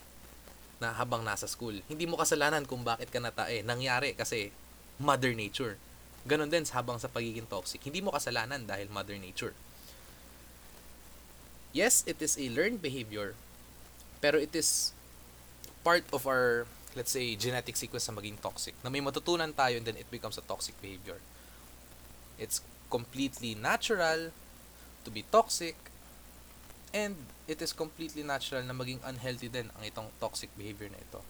na 0.77 0.93
habang 0.93 1.25
nasa 1.25 1.49
school. 1.49 1.81
Hindi 1.89 2.05
mo 2.05 2.21
kasalanan 2.21 2.69
kung 2.69 2.85
bakit 2.85 3.09
ka 3.09 3.17
natae. 3.17 3.65
Nangyari 3.65 4.13
kasi 4.13 4.53
mother 5.01 5.33
nature. 5.33 5.81
Ganon 6.29 6.53
din 6.53 6.61
habang 6.69 7.01
sa 7.01 7.09
pagiging 7.09 7.49
toxic. 7.49 7.81
Hindi 7.81 8.05
mo 8.05 8.13
kasalanan 8.13 8.69
dahil 8.69 8.85
mother 8.93 9.17
nature. 9.17 9.57
Yes, 11.71 12.03
it 12.07 12.21
is 12.21 12.37
a 12.37 12.49
learned 12.51 12.81
behavior. 12.81 13.35
Pero 14.19 14.37
it 14.37 14.55
is 14.55 14.91
part 15.83 16.03
of 16.13 16.27
our, 16.27 16.67
let's 16.95 17.11
say, 17.11 17.35
genetic 17.35 17.75
sequence 17.75 18.07
na 18.07 18.15
maging 18.19 18.39
toxic. 18.43 18.75
Na 18.83 18.89
may 18.89 18.99
matutunan 18.99 19.55
tayo 19.55 19.77
and 19.77 19.85
then 19.87 19.97
it 19.97 20.09
becomes 20.11 20.37
a 20.37 20.45
toxic 20.45 20.75
behavior. 20.81 21.17
It's 22.37 22.61
completely 22.91 23.55
natural 23.55 24.35
to 25.03 25.09
be 25.09 25.23
toxic 25.31 25.75
and 26.93 27.15
it 27.47 27.61
is 27.61 27.71
completely 27.71 28.23
natural 28.23 28.63
na 28.63 28.75
maging 28.75 28.99
unhealthy 29.07 29.47
din 29.47 29.71
ang 29.79 29.83
itong 29.87 30.11
toxic 30.19 30.51
behavior 30.59 30.91
na 30.91 30.99
ito. 30.99 31.23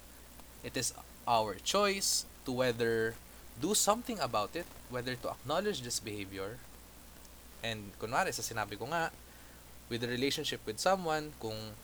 It 0.66 0.74
is 0.74 0.94
our 1.30 1.56
choice 1.62 2.26
to 2.46 2.52
whether 2.52 3.14
do 3.62 3.78
something 3.78 4.18
about 4.18 4.58
it, 4.58 4.66
whether 4.90 5.14
to 5.14 5.30
acknowledge 5.30 5.86
this 5.86 6.02
behavior, 6.02 6.58
and 7.62 7.94
kunwari 8.02 8.34
sa 8.34 8.42
sinabi 8.42 8.74
ko 8.74 8.90
nga, 8.90 9.14
with 9.92 10.00
the 10.00 10.08
relationship 10.08 10.64
with 10.64 10.80
someone, 10.80 11.36
kung 11.44 11.76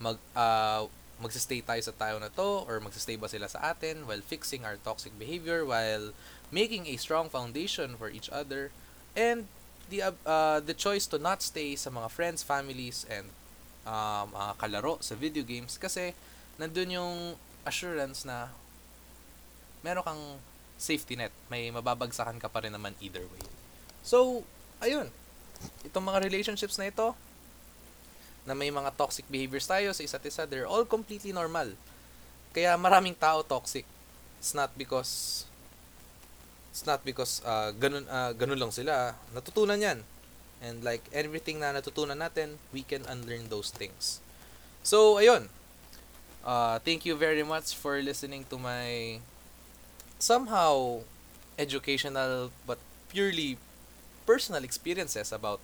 mag, 0.00 0.16
uh, 0.32 0.88
magsistay 1.20 1.60
tayo 1.60 1.84
sa 1.84 1.92
tayo 1.92 2.16
na 2.16 2.32
to, 2.32 2.64
or 2.64 2.80
magsistay 2.80 3.20
ba 3.20 3.28
sila 3.28 3.46
sa 3.46 3.76
atin 3.76 4.08
while 4.08 4.24
fixing 4.24 4.64
our 4.64 4.80
toxic 4.80 5.12
behavior, 5.20 5.68
while 5.68 6.16
making 6.48 6.88
a 6.88 6.96
strong 6.96 7.28
foundation 7.28 8.00
for 8.00 8.08
each 8.08 8.32
other, 8.32 8.72
and 9.12 9.44
the 9.92 10.00
uh, 10.24 10.58
the 10.64 10.72
choice 10.72 11.04
to 11.04 11.20
not 11.20 11.44
stay 11.44 11.76
sa 11.76 11.92
mga 11.92 12.08
friends, 12.08 12.40
families, 12.40 13.04
and 13.12 13.28
um, 13.84 14.32
uh, 14.32 14.56
kalaro 14.56 14.96
sa 15.04 15.12
video 15.12 15.44
games 15.44 15.76
kasi 15.76 16.16
nandun 16.56 16.96
yung 16.96 17.14
assurance 17.68 18.24
na 18.24 18.50
meron 19.84 20.02
kang 20.02 20.24
safety 20.80 21.14
net. 21.14 21.30
May 21.46 21.70
mababagsakan 21.70 22.42
ka 22.42 22.50
pa 22.50 22.64
rin 22.64 22.74
naman 22.74 22.98
either 22.98 23.22
way. 23.22 23.46
So, 24.02 24.42
ayun. 24.82 25.14
Itong 25.86 26.06
mga 26.06 26.22
relationships 26.24 26.78
na 26.78 26.88
ito, 26.88 27.14
na 28.42 28.58
may 28.58 28.70
mga 28.74 28.90
toxic 28.98 29.26
behaviors 29.30 29.70
tayo 29.70 29.94
sa 29.94 30.02
isa't 30.02 30.24
isa, 30.26 30.42
they're 30.46 30.66
all 30.66 30.82
completely 30.82 31.30
normal. 31.30 31.70
Kaya 32.50 32.74
maraming 32.74 33.14
tao 33.14 33.46
toxic. 33.46 33.86
It's 34.42 34.52
not 34.52 34.74
because 34.74 35.44
It's 36.72 36.88
not 36.88 37.04
because 37.04 37.44
uh, 37.44 37.76
ganun, 37.76 38.08
uh, 38.08 38.32
ganun 38.32 38.56
lang 38.56 38.72
sila. 38.72 39.12
Natutunan 39.36 39.76
yan. 39.76 40.08
And 40.64 40.80
like 40.80 41.04
everything 41.12 41.60
na 41.60 41.76
natutunan 41.76 42.16
natin, 42.16 42.56
we 42.72 42.80
can 42.80 43.04
unlearn 43.04 43.52
those 43.52 43.68
things. 43.68 44.24
So, 44.80 45.20
ayun. 45.20 45.52
Uh, 46.40 46.80
thank 46.80 47.04
you 47.04 47.12
very 47.12 47.44
much 47.44 47.76
for 47.76 48.00
listening 48.00 48.48
to 48.48 48.56
my 48.56 49.20
somehow 50.16 51.04
educational 51.60 52.50
but 52.64 52.80
purely 53.12 53.60
personal 54.24 54.64
experiences 54.64 55.30
about 55.32 55.60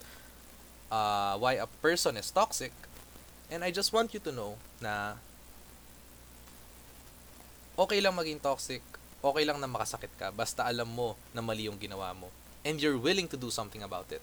uh, 0.91 1.37
why 1.39 1.57
a 1.57 1.69
person 1.81 2.17
is 2.17 2.31
toxic. 2.31 2.73
And 3.49 3.65
I 3.65 3.71
just 3.71 3.93
want 3.93 4.13
you 4.13 4.21
to 4.21 4.33
know 4.33 4.61
na 4.83 5.17
okay 7.79 8.03
lang 8.03 8.13
maging 8.19 8.43
toxic, 8.43 8.83
okay 9.25 9.45
lang 9.47 9.63
na 9.63 9.71
makasakit 9.71 10.13
ka, 10.21 10.29
basta 10.35 10.67
alam 10.67 10.89
mo 10.91 11.17
na 11.33 11.41
mali 11.41 11.71
yung 11.71 11.81
ginawa 11.81 12.13
mo. 12.13 12.29
And 12.67 12.77
you're 12.77 13.01
willing 13.01 13.31
to 13.33 13.39
do 13.39 13.49
something 13.49 13.81
about 13.81 14.11
it. 14.13 14.21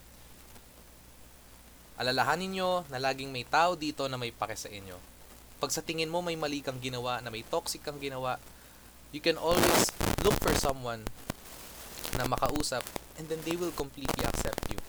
Alalahanin 1.95 2.52
nyo 2.52 2.84
na 2.91 3.00
laging 3.00 3.32
may 3.32 3.48
tao 3.48 3.80
dito 3.80 4.06
na 4.12 4.19
may 4.19 4.30
pake 4.30 4.60
sa 4.60 4.67
inyo. 4.67 5.00
Pag 5.63 5.71
sa 5.71 5.80
tingin 5.80 6.12
mo 6.12 6.19
may 6.19 6.36
mali 6.36 6.60
kang 6.60 6.78
ginawa, 6.84 7.24
na 7.24 7.32
may 7.32 7.48
toxic 7.48 7.80
kang 7.80 7.98
ginawa, 7.98 8.36
you 9.15 9.24
can 9.24 9.39
always 9.39 9.88
look 10.21 10.36
for 10.43 10.52
someone 10.60 11.08
na 12.19 12.28
makausap 12.28 12.84
and 13.17 13.28
then 13.32 13.39
they 13.43 13.56
will 13.56 13.71
completely 13.71 14.23
accept 14.23 14.67
you. 14.71 14.80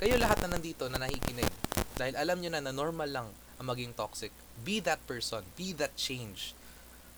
Kayo 0.00 0.16
lahat 0.16 0.40
na 0.46 0.56
nandito 0.56 0.88
na 0.88 0.96
nakikinig 0.96 1.50
dahil 2.00 2.16
alam 2.16 2.40
nyo 2.40 2.50
na 2.56 2.64
na 2.64 2.72
normal 2.72 3.10
lang 3.10 3.28
ang 3.60 3.66
maging 3.68 3.92
toxic. 3.92 4.32
Be 4.64 4.80
that 4.80 5.04
person. 5.04 5.44
Be 5.56 5.76
that 5.76 5.92
change. 6.00 6.56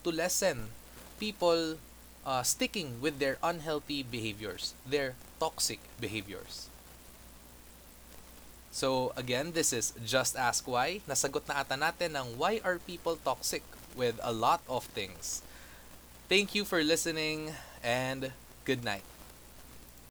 To 0.03 0.11
lessen 0.11 0.75
people 1.23 1.79
uh, 2.27 2.43
sticking 2.43 2.99
with 2.99 3.23
their 3.23 3.39
unhealthy 3.43 4.03
behaviors, 4.03 4.75
their 4.83 5.15
toxic 5.39 5.79
behaviors. 6.03 6.67
So 8.73 9.13
again, 9.15 9.53
this 9.53 9.73
is 9.73 9.93
Just 10.03 10.35
Ask 10.35 10.67
Why. 10.67 11.05
Nasagot 11.07 11.47
na 11.47 11.63
ata 11.63 11.77
natin 11.77 12.17
ng 12.17 12.41
why 12.41 12.59
are 12.65 12.81
people 12.83 13.21
toxic 13.21 13.63
with 13.95 14.17
a 14.25 14.33
lot 14.33 14.65
of 14.67 14.89
things. 14.97 15.45
Thank 16.27 16.57
you 16.57 16.65
for 16.65 16.81
listening 16.81 17.53
and 17.85 18.33
good 18.65 18.81
night. 18.81 19.12